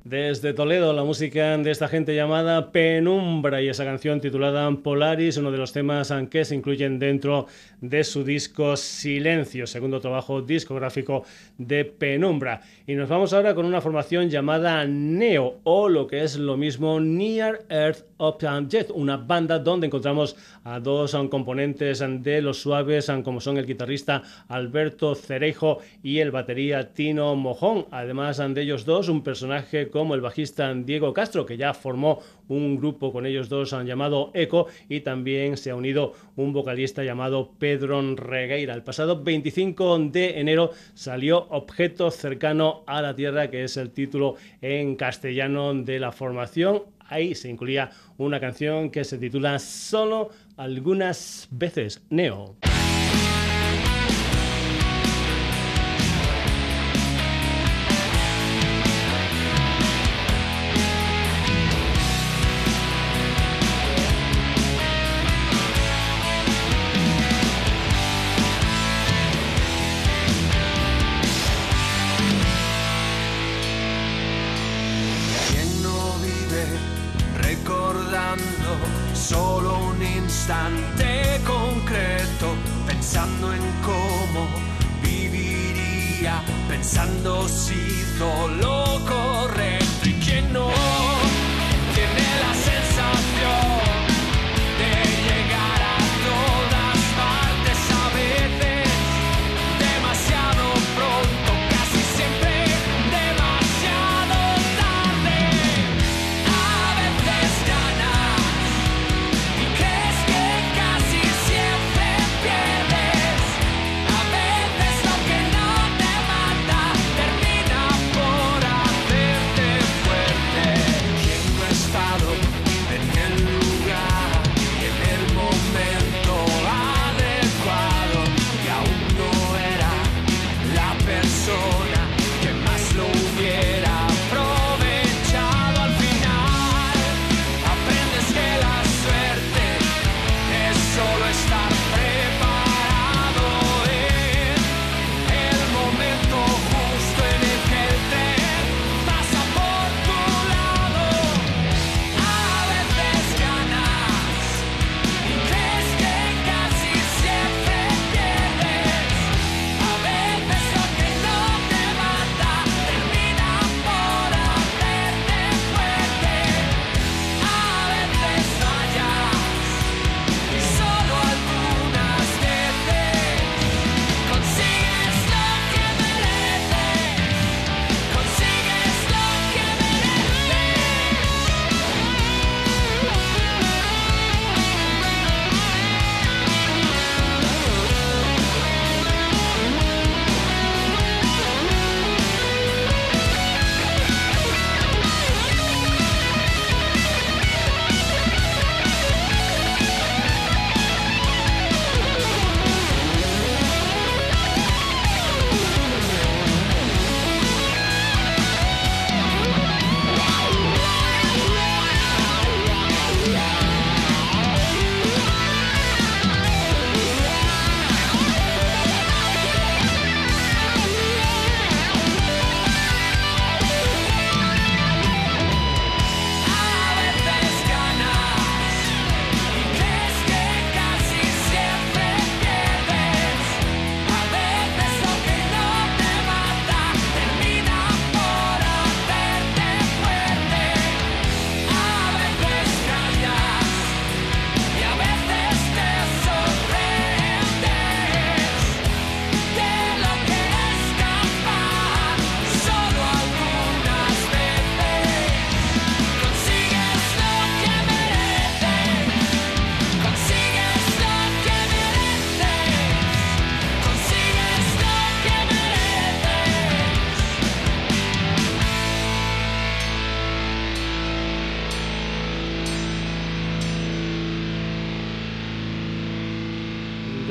Desde 0.10 0.53
Toledo, 0.53 0.91
la 0.91 1.03
música 1.03 1.55
de 1.60 1.70
esta 1.70 1.88
gente 1.88 2.16
llamada 2.16 2.72
Penumbra 2.72 3.62
y 3.62 3.70
esa 3.70 3.86
canción 3.86 4.20
titulada 4.20 4.68
Polaris, 4.72 5.38
uno 5.38 5.51
de 5.51 5.60
los 5.60 5.72
temas 5.72 6.12
que 6.32 6.45
se 6.45 6.55
incluyen 6.55 6.97
dentro 6.97 7.45
de 7.80 8.03
su 8.03 8.24
disco 8.24 8.76
Silencio, 8.76 9.68
segundo 9.68 9.99
trabajo 9.99 10.41
discográfico 10.41 11.26
de 11.60 11.86
Penumbra. 11.86 12.62
Y 12.88 12.95
nos 12.95 13.07
vamos 13.07 13.34
ahora 13.34 13.53
con 13.53 13.68
una 13.68 13.82
formación 13.82 14.32
llamada 14.32 14.84
Neo, 14.88 15.60
o 15.64 15.88
lo 15.88 16.07
que 16.07 16.24
es 16.24 16.39
lo 16.39 16.57
mismo 16.57 16.99
Near 16.99 17.68
Earth 17.70 18.03
Object, 18.18 18.89
una 18.89 19.16
banda 19.16 19.60
donde 19.60 19.86
encontramos 19.86 20.36
a 20.64 20.80
dos 20.80 21.16
componentes 21.30 22.03
de 22.24 22.41
los 22.41 22.60
suaves, 22.60 23.12
como 23.24 23.39
son 23.39 23.60
el 23.60 23.68
guitarrista 23.68 24.24
Alberto 24.47 25.14
Cerejo 25.14 25.78
y 26.01 26.18
el 26.18 26.32
batería 26.32 26.93
Tino 26.93 27.36
Mojón. 27.36 27.86
Además 27.91 28.39
de 28.39 28.60
ellos 28.60 28.86
dos, 28.86 29.07
un 29.07 29.24
personaje 29.24 29.89
como 30.00 30.16
el 30.16 30.22
bajista 30.22 30.74
Diego 30.74 31.14
Castro, 31.14 31.45
que 31.45 31.58
ya 31.58 31.74
formó 31.74 32.20
un 32.47 32.78
grupo 32.78 33.12
con 33.12 33.26
ellos 33.26 33.50
dos 33.50 33.76
llamado 33.86 34.32
Eco, 34.34 34.68
y 34.88 35.02
también 35.02 35.58
se 35.58 35.72
ha 35.72 35.76
unido 35.76 36.14
un 36.38 36.54
vocalista 36.54 37.04
llamado 37.04 37.52
Pedro 37.60 38.16
Regueira. 38.16 38.74
El 38.74 38.84
pasado 38.84 39.22
25 39.22 40.00
de 40.00 40.39
enero 40.39 40.72
salió 40.93 41.47
Objeto 41.50 42.12
cercano 42.12 42.84
a 42.88 43.02
la 43.02 43.14
Tierra, 43.14 43.50
que 43.50 43.66
es 43.66 43.76
el 43.76 43.91
título 43.91 44.36
en 44.62 44.95
castellano 44.95 45.74
de 45.74 46.00
la 46.00 46.14
formación. 46.14 46.84
Ahí 47.10 47.36
se 47.36 47.50
incluía 47.50 47.89
una 48.18 48.39
canción 48.39 48.91
que 48.91 49.04
se 49.04 49.18
titula 49.18 49.60
Solo 49.60 50.30
algunas 50.56 51.50
veces 51.52 52.06
Neo. 52.10 52.56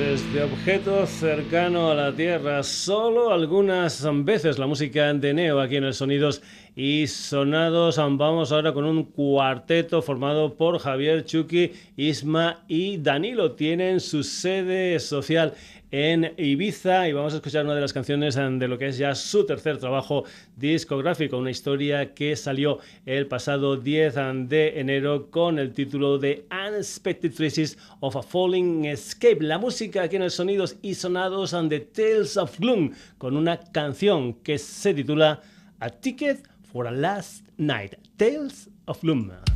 Este 0.09 0.43
objeto 0.43 1.07
cercano 1.07 1.91
a 1.91 1.95
la 1.95 2.15
Tierra. 2.15 2.63
Solo 2.63 3.31
algunas 3.31 4.07
veces 4.25 4.59
la 4.59 4.67
música 4.67 5.13
de 5.13 5.35
Neo 5.35 5.61
aquí 5.61 5.77
en 5.77 5.85
el 5.85 5.93
Sonidos 5.93 6.41
y 6.75 7.07
Sonados. 7.07 7.99
Vamos 7.99 8.51
ahora 8.51 8.73
con 8.73 8.87
un 8.87 9.05
cuarteto 9.05 10.01
formado 10.01 10.55
por 10.55 10.79
Javier 10.79 11.27
Chucky, 11.27 11.73
Isma 11.97 12.65
y 12.69 12.97
Danilo. 12.97 13.53
Tienen 13.53 14.01
su 14.01 14.23
sede 14.23 14.99
social 14.99 15.53
en 15.91 16.35
Ibiza 16.37 17.09
y 17.09 17.13
vamos 17.13 17.33
a 17.33 17.37
escuchar 17.37 17.65
una 17.65 17.75
de 17.75 17.81
las 17.81 17.93
canciones 17.93 18.35
de 18.35 18.69
lo 18.69 18.79
que 18.79 18.89
es 18.89 18.99
ya 18.99 19.15
su 19.15 19.47
tercer 19.47 19.79
trabajo 19.79 20.25
discográfico, 20.57 21.39
una 21.39 21.51
historia 21.51 22.15
que 22.15 22.37
salió 22.37 22.79
el 23.07 23.27
pasado 23.27 23.77
10 23.77 24.15
de 24.49 24.81
enero 24.81 25.31
con 25.31 25.59
el 25.59 25.73
título 25.73 26.19
de 26.19 26.45
Unexpected 26.51 27.33
Traces 27.33 27.79
of 28.01 28.17
a 28.17 28.23
Falling 28.23 28.85
Escape. 28.85 29.39
La 29.41 29.59
música 29.59 30.03
aquí 30.03 30.17
en 30.17 30.23
el 30.23 30.31
Sonidos 30.31 30.77
y 30.83 30.95
Sonados 30.95 31.55
and 31.55 31.71
the 31.71 31.81
Tales 31.81 32.37
of 32.37 32.59
Gloom 32.59 32.93
con 33.17 33.37
una 33.37 33.59
canción 33.59 34.35
que 34.35 34.59
se 34.59 34.95
titula 34.95 35.41
A 35.81 35.89
Ticket 35.89 36.47
for 36.71 36.87
a 36.87 36.91
Last 36.91 37.47
Night, 37.57 37.95
Tales 38.17 38.69
of 38.87 39.01
Gloom. 39.03 39.48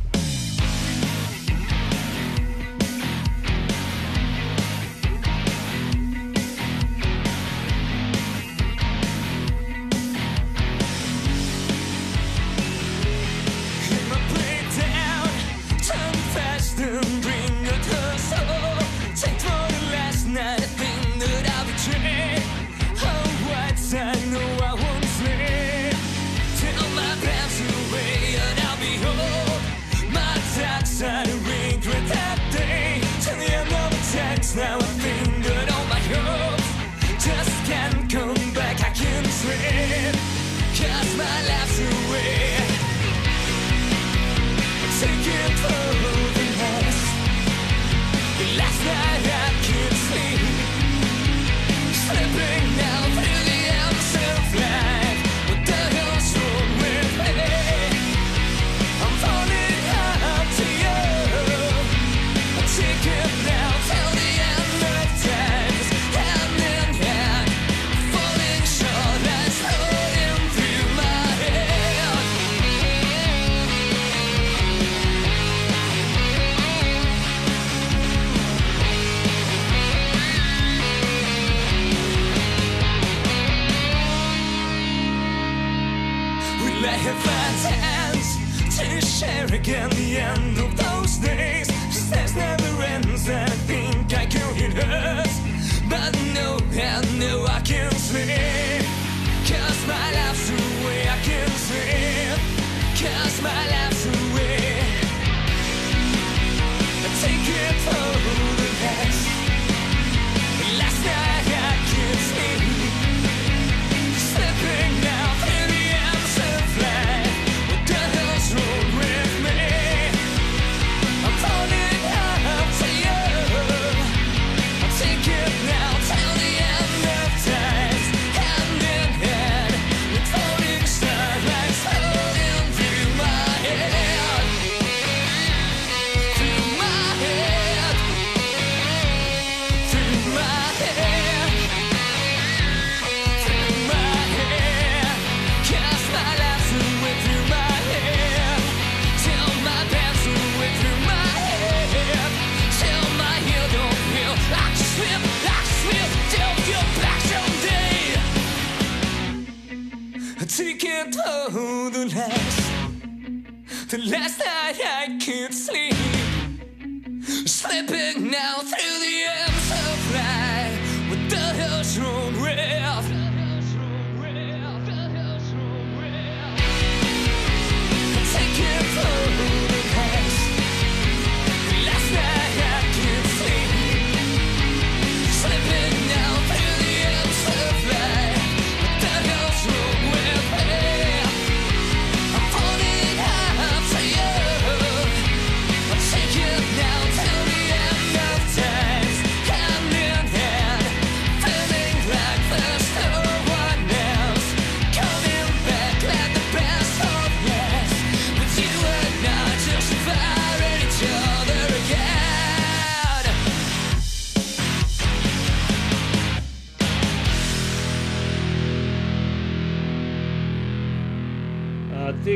last, 162.05 163.89
the 163.89 163.97
last 163.97 164.39
night 164.39 164.79
I 164.83 165.12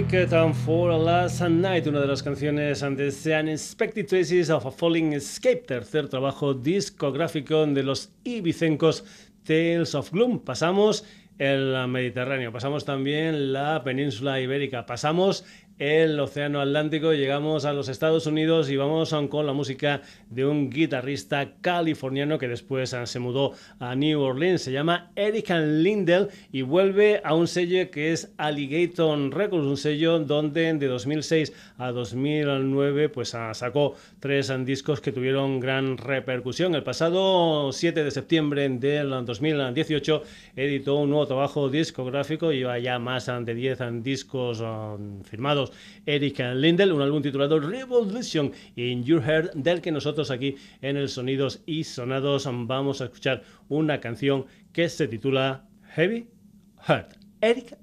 Ticket 0.09 0.55
for 0.65 0.89
a 0.91 0.97
Last 0.97 1.41
Night, 1.41 1.85
una 1.85 1.99
de 1.99 2.07
las 2.07 2.23
canciones 2.23 2.79
de 2.79 3.11
The 3.11 3.39
Unexpected 3.41 4.07
Traces 4.07 4.49
of 4.49 4.65
a 4.65 4.71
Falling 4.71 5.11
Escape, 5.11 5.63
tercer 5.67 6.07
trabajo 6.07 6.53
discográfico 6.53 7.65
de 7.65 7.83
los 7.83 8.09
ibicencos 8.23 9.03
Tales 9.43 9.95
of 9.95 10.11
Gloom. 10.11 10.39
Pasamos 10.39 11.03
el 11.37 11.87
Mediterráneo, 11.87 12.51
pasamos 12.51 12.85
también 12.85 13.53
la 13.53 13.83
península 13.83 14.39
ibérica, 14.39 14.85
pasamos 14.85 15.45
el 15.79 16.19
Océano 16.19 16.59
Atlántico, 16.59 17.13
llegamos 17.13 17.65
a 17.65 17.73
los 17.73 17.87
Estados 17.87 18.25
Unidos 18.25 18.71
y 18.71 18.77
vamos 18.77 19.13
con 19.29 19.45
la 19.45 19.53
música 19.53 20.01
de 20.27 20.43
un 20.43 20.71
guitarrista 20.71 21.53
californiano 21.61 22.39
que 22.39 22.47
después 22.47 22.95
ah, 22.95 23.05
se 23.05 23.19
mudó 23.19 23.53
a 23.79 23.95
New 23.95 24.19
Orleans. 24.19 24.63
Se 24.63 24.71
llama 24.71 25.11
Eric 25.15 25.49
Lindell 25.49 26.29
y 26.51 26.63
vuelve 26.63 27.21
a 27.23 27.35
un 27.35 27.47
sello 27.47 27.91
que 27.91 28.11
es 28.11 28.33
Alligator 28.37 29.17
Records, 29.31 29.67
un 29.67 29.77
sello 29.77 30.17
donde 30.19 30.73
de 30.73 30.87
2006 30.87 31.53
a 31.77 31.91
2009 31.91 33.09
pues 33.09 33.35
ah, 33.35 33.53
sacó 33.53 33.93
tres 34.19 34.49
ah, 34.49 34.57
discos 34.57 34.99
que 34.99 35.11
tuvieron 35.11 35.59
gran 35.59 35.97
repercusión. 35.97 36.73
El 36.73 36.83
pasado 36.83 37.71
7 37.71 38.03
de 38.03 38.09
septiembre 38.09 38.67
del 38.67 39.11
2018 39.25 40.23
editó 40.55 40.95
un 40.95 41.11
nuevo 41.11 41.26
trabajo 41.27 41.69
discográfico, 41.69 42.51
lleva 42.51 42.79
ya 42.79 42.99
más 42.99 43.27
de 43.27 43.53
10 43.53 43.79
discos 44.01 44.63
firmados 45.23 45.71
Eric 46.05 46.39
Lindell, 46.55 46.91
un 46.91 47.01
álbum 47.01 47.21
titulado 47.21 47.59
Revolution 47.59 48.51
in 48.75 49.03
Your 49.03 49.21
Heart, 49.21 49.53
del 49.53 49.81
que 49.81 49.91
nosotros 49.91 50.31
aquí 50.31 50.55
en 50.81 50.97
el 50.97 51.09
Sonidos 51.09 51.61
y 51.65 51.83
Sonados 51.83 52.47
vamos 52.51 53.01
a 53.01 53.05
escuchar 53.05 53.43
una 53.69 53.99
canción 53.99 54.45
que 54.73 54.89
se 54.89 55.07
titula 55.07 55.67
Heavy 55.95 56.29
Heart. 56.87 57.13
Eric 57.41 57.77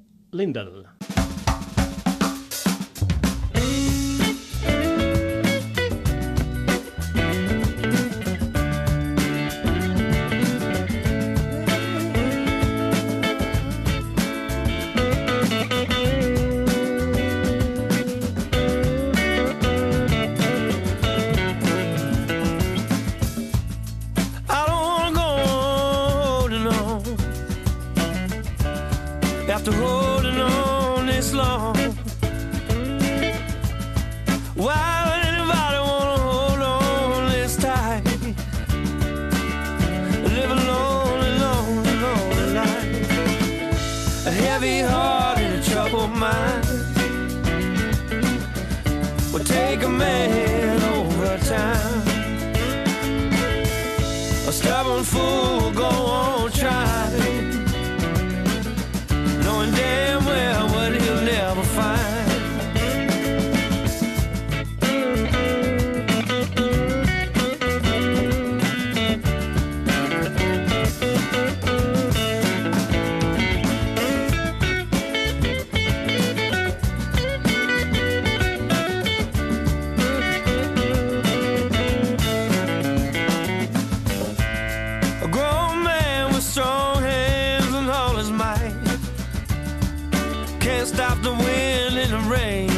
the 92.14 92.20
rain. 92.30 92.73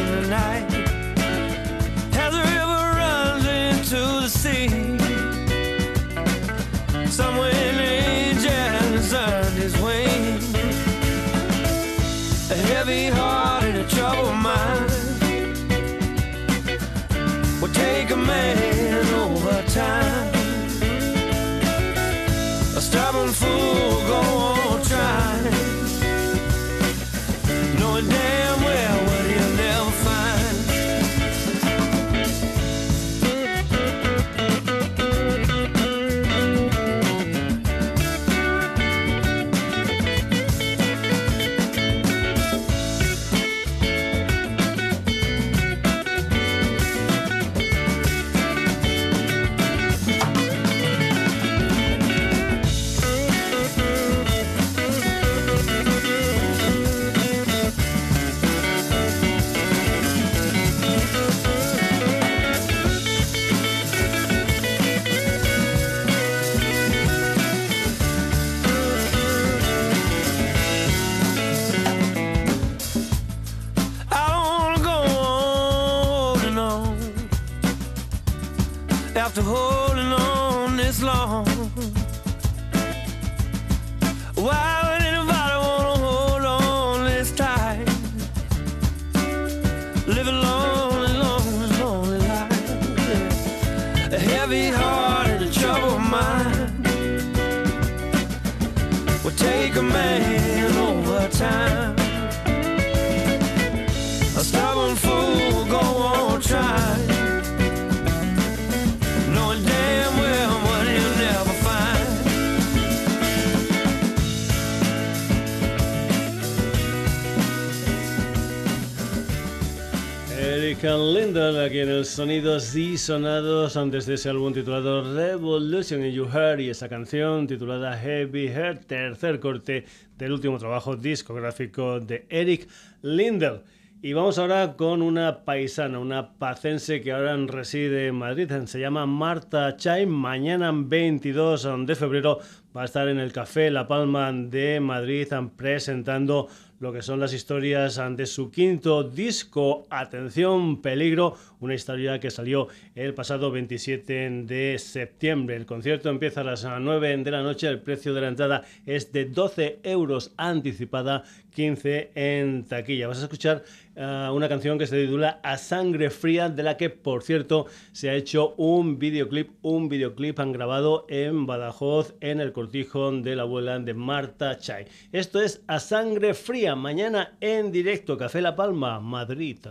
Lindell. 121.36 121.64
aquí 121.66 121.80
en 121.80 121.88
el 121.90 122.04
Sonidos 122.06 122.74
y 122.74 122.96
Sonados 122.96 123.76
antes 123.76 124.06
de 124.06 124.14
ese 124.14 124.30
álbum 124.30 124.54
titulado 124.54 125.14
Revolution 125.14 126.02
in 126.02 126.12
You 126.12 126.26
Heart 126.26 126.60
y 126.60 126.70
esa 126.70 126.88
canción 126.88 127.46
titulada 127.46 127.96
Heavy 127.98 128.48
Heart, 128.48 128.86
tercer 128.86 129.38
corte 129.38 129.84
del 130.16 130.32
último 130.32 130.58
trabajo 130.58 130.96
discográfico 130.96 132.00
de 132.00 132.26
Eric 132.30 132.68
Lindell. 133.02 133.60
Y 134.00 134.12
vamos 134.14 134.38
ahora 134.38 134.76
con 134.76 135.02
una 135.02 135.44
paisana, 135.44 135.98
una 135.98 136.38
pacense 136.38 137.02
que 137.02 137.12
ahora 137.12 137.36
reside 137.46 138.06
en 138.08 138.14
Madrid. 138.14 138.50
Se 138.64 138.80
llama 138.80 139.04
Marta 139.04 139.76
Chay. 139.76 140.06
Mañana 140.06 140.70
22 140.74 141.86
de 141.86 141.94
febrero 141.96 142.38
va 142.74 142.82
a 142.82 142.84
estar 142.86 143.08
en 143.08 143.18
el 143.18 143.32
Café 143.32 143.70
La 143.70 143.88
Palma 143.88 144.32
de 144.32 144.80
Madrid 144.80 145.28
presentando 145.56 146.48
lo 146.78 146.92
que 146.92 147.02
son 147.02 147.20
las 147.20 147.32
historias 147.32 148.00
de 148.16 148.26
su 148.26 148.50
quinto 148.50 149.02
disco, 149.02 149.86
Atención 149.88 150.82
Peligro, 150.82 151.34
una 151.60 151.74
historia 151.74 152.20
que 152.20 152.30
salió 152.30 152.68
el 152.94 153.14
pasado 153.14 153.50
27 153.50 154.42
de 154.44 154.78
septiembre. 154.78 155.56
El 155.56 155.66
concierto 155.66 156.10
empieza 156.10 156.42
a 156.42 156.44
las 156.44 156.64
9 156.64 157.16
de 157.18 157.30
la 157.30 157.42
noche, 157.42 157.68
el 157.68 157.80
precio 157.80 158.12
de 158.12 158.20
la 158.20 158.28
entrada 158.28 158.62
es 158.84 159.12
de 159.12 159.24
12 159.24 159.80
euros 159.82 160.32
anticipada 160.36 161.24
15 161.56 162.10
en 162.14 162.64
taquilla. 162.66 163.08
Vas 163.08 163.20
a 163.20 163.22
escuchar 163.22 163.64
uh, 163.96 164.30
una 164.32 164.48
canción 164.48 164.78
que 164.78 164.86
se 164.86 165.00
titula 165.00 165.40
A 165.42 165.56
Sangre 165.56 166.10
Fría, 166.10 166.50
de 166.50 166.62
la 166.62 166.76
que, 166.76 166.90
por 166.90 167.22
cierto, 167.22 167.66
se 167.92 168.10
ha 168.10 168.14
hecho 168.14 168.54
un 168.58 168.98
videoclip. 168.98 169.52
Un 169.62 169.88
videoclip 169.88 170.38
han 170.38 170.52
grabado 170.52 171.06
en 171.08 171.46
Badajoz, 171.46 172.14
en 172.20 172.40
el 172.40 172.52
cortijo 172.52 173.10
de 173.10 173.34
la 173.34 173.42
abuela 173.42 173.78
de 173.78 173.94
Marta 173.94 174.58
Chay. 174.58 174.84
Esto 175.12 175.40
es 175.40 175.62
A 175.66 175.80
Sangre 175.80 176.34
Fría, 176.34 176.76
mañana 176.76 177.38
en 177.40 177.72
directo, 177.72 178.18
Café 178.18 178.42
La 178.42 178.54
Palma, 178.54 179.00
Madrid. 179.00 179.66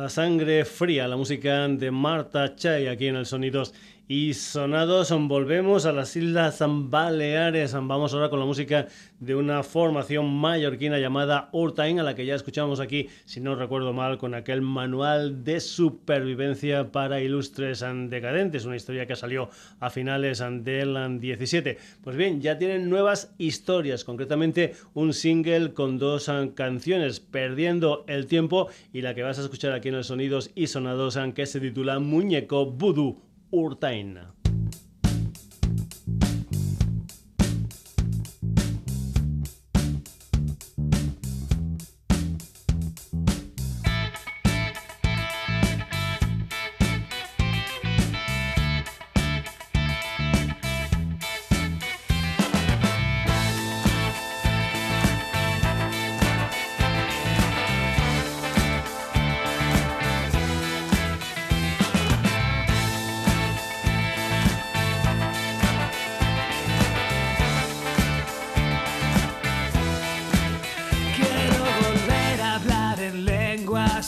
A 0.00 0.08
sangre 0.08 0.64
fría, 0.64 1.06
la 1.06 1.18
música 1.18 1.68
de 1.68 1.90
Marta 1.90 2.56
Chay 2.56 2.86
aquí 2.86 3.08
en 3.08 3.16
el 3.16 3.26
Sonidos 3.26 3.74
y 4.10 4.34
Sonados. 4.34 5.12
Volvemos 5.28 5.86
a 5.86 5.92
las 5.92 6.16
Islas 6.16 6.58
Baleares. 6.66 7.74
Vamos 7.74 8.12
ahora 8.12 8.28
con 8.28 8.40
la 8.40 8.44
música 8.44 8.88
de 9.20 9.36
una 9.36 9.62
formación 9.62 10.34
mallorquina 10.34 10.98
llamada 10.98 11.48
Urtain, 11.52 12.00
a 12.00 12.02
la 12.02 12.16
que 12.16 12.26
ya 12.26 12.34
escuchamos 12.34 12.80
aquí, 12.80 13.08
si 13.24 13.40
no 13.40 13.54
recuerdo 13.54 13.92
mal, 13.92 14.18
con 14.18 14.34
aquel 14.34 14.62
manual 14.62 15.44
de 15.44 15.60
supervivencia 15.60 16.90
para 16.90 17.20
ilustres 17.20 17.84
decadentes, 18.08 18.64
una 18.64 18.74
historia 18.74 19.06
que 19.06 19.14
salió 19.14 19.48
a 19.78 19.90
finales 19.90 20.42
del 20.64 21.20
17. 21.20 21.78
Pues 22.02 22.16
bien, 22.16 22.40
ya 22.40 22.58
tienen 22.58 22.90
nuevas 22.90 23.32
historias, 23.38 24.02
concretamente 24.02 24.74
un 24.92 25.12
single 25.12 25.72
con 25.72 25.98
dos 25.98 26.28
canciones, 26.56 27.20
Perdiendo 27.20 28.04
el 28.08 28.26
tiempo 28.26 28.70
y 28.92 29.02
la 29.02 29.14
que 29.14 29.22
vas 29.22 29.38
a 29.38 29.42
escuchar 29.42 29.70
aquí 29.70 29.88
en 29.88 29.94
el 29.94 30.02
Sonidos 30.02 30.50
y 30.56 30.66
Sonados, 30.66 31.16
que 31.32 31.46
se 31.46 31.60
titula 31.60 32.00
Muñeco 32.00 32.66
Voodoo 32.66 33.29
Urtain. 33.52 34.39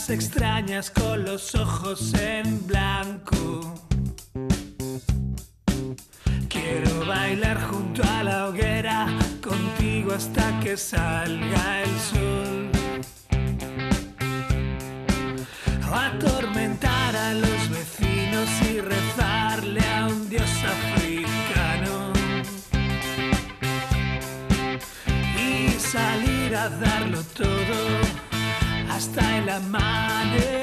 Extrañas 0.09 0.89
con 0.89 1.23
los 1.23 1.55
ojos 1.55 2.13
en 2.15 2.65
blanco. 2.67 3.75
Quiero 6.49 7.05
bailar 7.05 7.61
junto 7.69 8.03
a 8.03 8.23
la 8.23 8.47
hoguera 8.47 9.07
contigo 9.41 10.13
hasta 10.13 10.59
que 10.59 10.75
salga 10.77 11.83
el 11.83 11.99
sol. 11.99 12.71
Atormentar 15.91 17.15
a 17.15 17.33
los 17.33 17.69
vecinos 17.69 18.49
y 18.69 18.81
rezarle 18.81 19.81
a 19.95 20.07
un 20.07 20.29
dios 20.29 20.49
africano. 20.75 22.13
y 25.37 25.69
salir 25.79 26.55
a 26.55 26.69
darlo 26.69 27.21
todo 27.35 28.02
hasta 29.53 30.62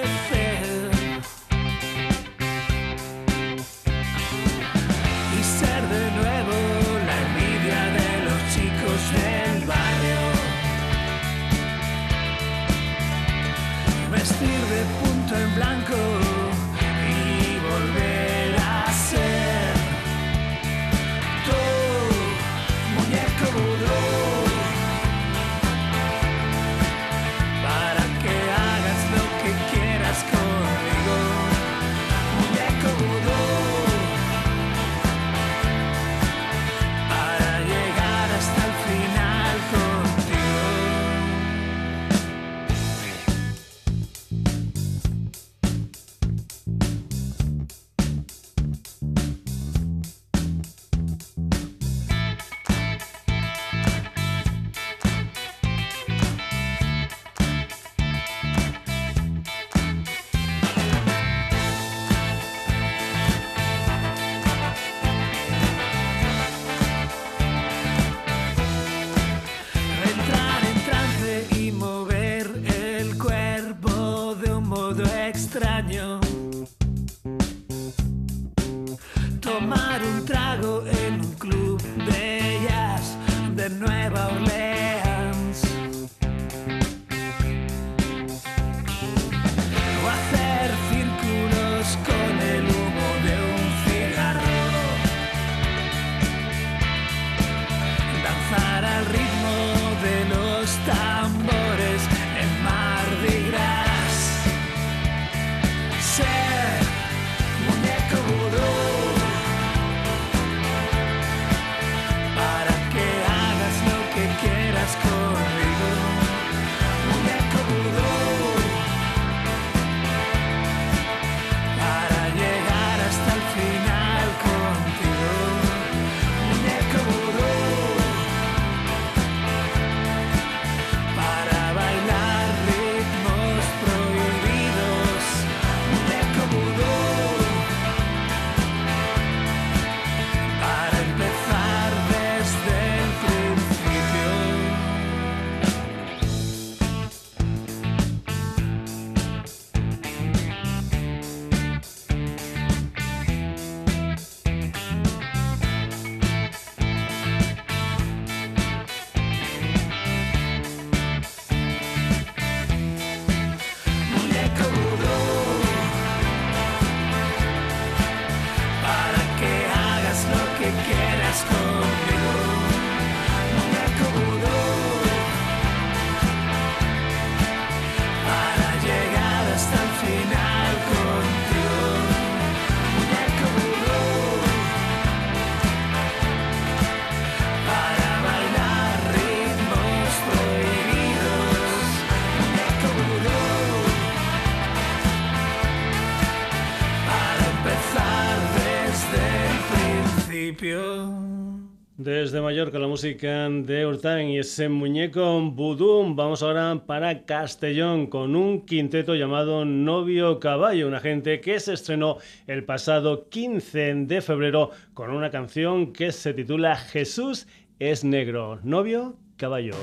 música 202.90 203.48
de 203.48 203.86
Hurtán 203.86 204.30
y 204.30 204.40
ese 204.40 204.68
muñeco 204.68 205.40
vudú. 205.42 206.12
Vamos 206.12 206.42
ahora 206.42 206.82
para 206.84 207.24
Castellón 207.24 208.08
con 208.08 208.34
un 208.34 208.66
quinteto 208.66 209.14
llamado 209.14 209.64
Novio 209.64 210.40
Caballo, 210.40 210.88
una 210.88 210.98
gente 210.98 211.40
que 211.40 211.60
se 211.60 211.74
estrenó 211.74 212.18
el 212.48 212.64
pasado 212.64 213.28
15 213.28 213.94
de 214.06 214.20
febrero 214.20 214.72
con 214.92 215.10
una 215.10 215.30
canción 215.30 215.92
que 215.92 216.10
se 216.10 216.34
titula 216.34 216.74
Jesús 216.74 217.46
es 217.78 218.02
negro. 218.02 218.58
Novio 218.64 219.14
Caballo. 219.36 219.76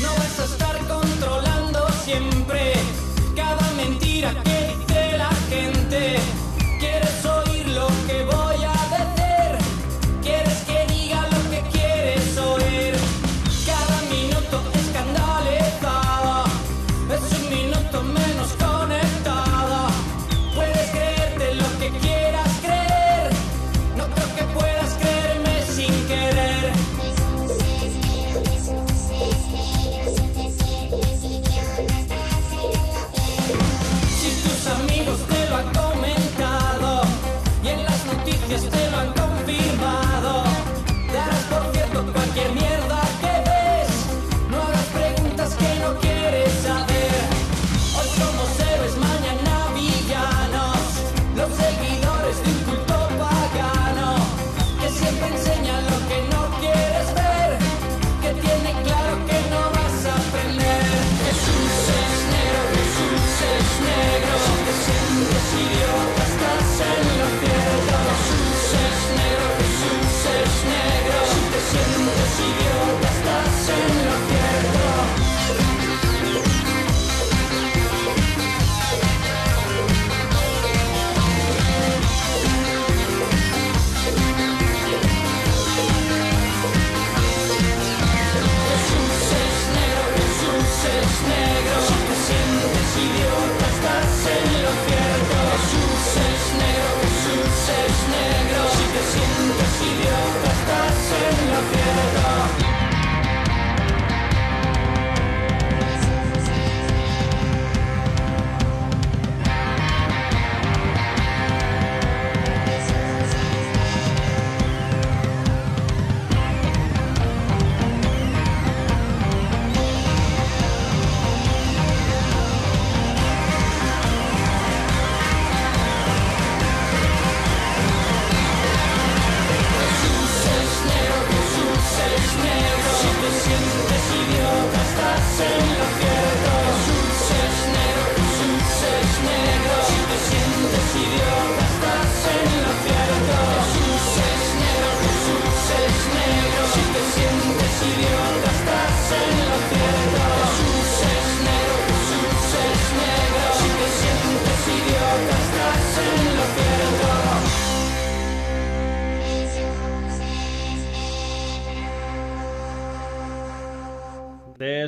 No 0.00 0.10
vas 0.10 0.38
a 0.38 0.44
estar 0.44 0.76
controlando 0.86 1.88
siempre 2.04 2.74
cada 3.34 3.68
mentira 3.72 4.32
que 4.44 4.49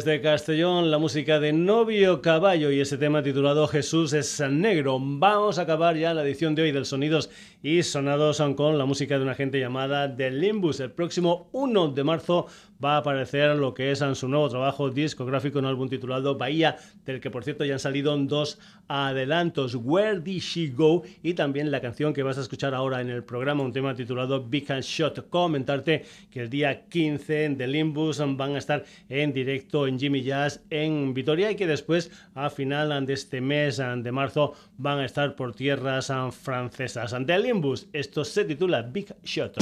Desde 0.04 0.20
Castellón, 0.20 0.90
la 0.90 0.98
música 0.98 1.38
de 1.38 1.52
Novio 1.52 2.22
Caballo 2.22 2.72
y 2.72 2.80
ese 2.80 2.98
tema 2.98 3.22
titulado 3.22 3.68
Jesús 3.68 4.12
es 4.14 4.40
negro. 4.40 4.98
Vamos 5.00 5.60
a 5.60 5.62
acabar 5.62 5.96
ya 5.96 6.12
la 6.12 6.24
edición 6.24 6.56
de 6.56 6.62
hoy 6.62 6.72
del 6.72 6.86
Sonidos 6.86 7.30
y 7.62 7.84
Sonados 7.84 8.42
con 8.56 8.78
la 8.78 8.84
música 8.84 9.16
de 9.16 9.22
una 9.22 9.36
gente 9.36 9.60
llamada 9.60 10.12
The 10.16 10.32
Limbus. 10.32 10.80
El 10.80 10.90
próximo 10.90 11.48
1 11.52 11.92
de 11.92 12.02
marzo 12.02 12.48
va 12.82 12.94
a 12.94 12.98
aparecer 12.98 13.56
lo 13.56 13.74
que 13.74 13.90
es 13.90 14.00
en 14.00 14.14
su 14.14 14.28
nuevo 14.28 14.48
trabajo 14.48 14.90
discográfico, 14.90 15.58
un 15.58 15.66
álbum 15.66 15.88
titulado 15.88 16.36
Bahía, 16.36 16.76
del 17.04 17.20
que 17.20 17.30
por 17.30 17.44
cierto 17.44 17.64
ya 17.64 17.74
han 17.74 17.78
salido 17.78 18.16
dos 18.16 18.58
adelantos, 18.88 19.74
Where 19.74 20.20
Did 20.20 20.40
She 20.40 20.68
Go? 20.68 21.02
y 21.22 21.34
también 21.34 21.70
la 21.70 21.80
canción 21.80 22.12
que 22.12 22.22
vas 22.22 22.38
a 22.38 22.42
escuchar 22.42 22.74
ahora 22.74 23.00
en 23.00 23.10
el 23.10 23.24
programa, 23.24 23.62
un 23.62 23.72
tema 23.72 23.94
titulado 23.94 24.44
Big 24.44 24.70
Hand 24.70 24.82
Shot. 24.82 25.28
Comentarte 25.28 26.04
que 26.30 26.40
el 26.40 26.50
día 26.50 26.86
15 26.86 27.50
de 27.50 27.66
Limbus 27.66 28.18
van 28.36 28.54
a 28.54 28.58
estar 28.58 28.84
en 29.08 29.32
directo 29.32 29.86
en 29.86 29.98
Jimmy 29.98 30.22
Jazz 30.22 30.62
en 30.70 31.14
Vitoria 31.14 31.50
y 31.50 31.56
que 31.56 31.66
después 31.66 32.10
a 32.34 32.50
final 32.50 33.06
de 33.06 33.12
este 33.12 33.40
mes 33.40 33.78
de 33.78 34.12
marzo 34.12 34.54
van 34.76 34.98
a 34.98 35.04
estar 35.04 35.36
por 35.36 35.54
tierras 35.54 36.12
francesas. 36.32 37.12
Ante 37.12 37.38
Limbus, 37.38 37.88
esto 37.92 38.24
se 38.24 38.44
titula 38.44 38.82
Big 38.82 39.14
Shot. 39.22 39.56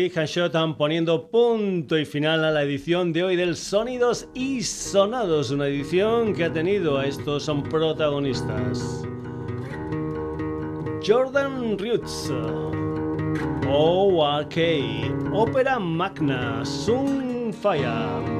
Big 0.00 0.16
and 0.16 0.28
Shot 0.28 0.76
poniendo 0.76 1.28
punto 1.28 1.98
y 1.98 2.04
final 2.04 2.44
a 2.44 2.52
la 2.52 2.62
edición 2.62 3.12
de 3.12 3.24
hoy 3.24 3.34
del 3.34 3.56
Sonidos 3.56 4.28
y 4.32 4.62
Sonados, 4.62 5.50
una 5.50 5.66
edición 5.66 6.34
que 6.34 6.44
ha 6.44 6.52
tenido 6.52 6.98
a 6.98 7.06
estos 7.06 7.42
son 7.42 7.64
protagonistas. 7.64 9.04
Jordan 11.04 11.76
Roots, 11.76 12.32
ORK, 13.68 14.56
Ópera 15.32 15.80
Magna, 15.80 16.64
Sunfire. 16.64 18.38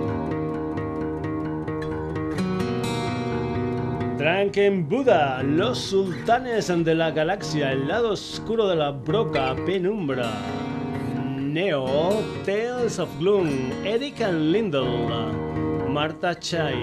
Drunken 4.16 4.88
Buddha, 4.88 5.42
los 5.42 5.76
sultanes 5.76 6.68
de 6.68 6.94
la 6.94 7.10
galaxia, 7.10 7.72
el 7.72 7.88
lado 7.88 8.12
oscuro 8.12 8.68
de 8.68 8.76
la 8.76 8.92
broca, 8.92 9.56
penumbra. 9.66 10.30
Neo, 11.52 12.22
Tales 12.44 12.98
of 12.98 13.08
Gloom, 13.18 13.48
Eric 13.82 14.20
and 14.20 14.52
Lindell, 14.52 14.86
Marta 15.88 16.38
Chai, 16.38 16.74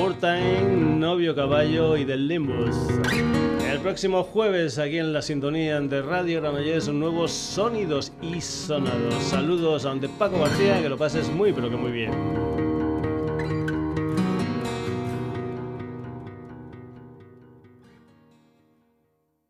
Urtain, 0.00 1.00
Novio 1.00 1.34
Caballo 1.34 1.96
y 1.96 2.04
del 2.04 2.28
Limbus. 2.28 2.76
El 3.68 3.80
próximo 3.80 4.22
jueves, 4.22 4.78
aquí 4.78 4.98
en 4.98 5.12
la 5.12 5.22
sintonía 5.22 5.80
de 5.80 6.02
Radio 6.02 6.40
Granollers, 6.40 6.88
nuevos 6.88 7.32
sonidos 7.32 8.12
y 8.22 8.40
sonados. 8.40 9.14
Saludos 9.24 9.84
a 9.84 9.88
donde 9.88 10.08
Paco 10.08 10.38
García, 10.38 10.80
que 10.80 10.88
lo 10.88 10.96
pases 10.96 11.28
muy, 11.28 11.52
pero 11.52 11.68
que 11.68 11.76
muy 11.76 11.90
bien. 11.90 12.53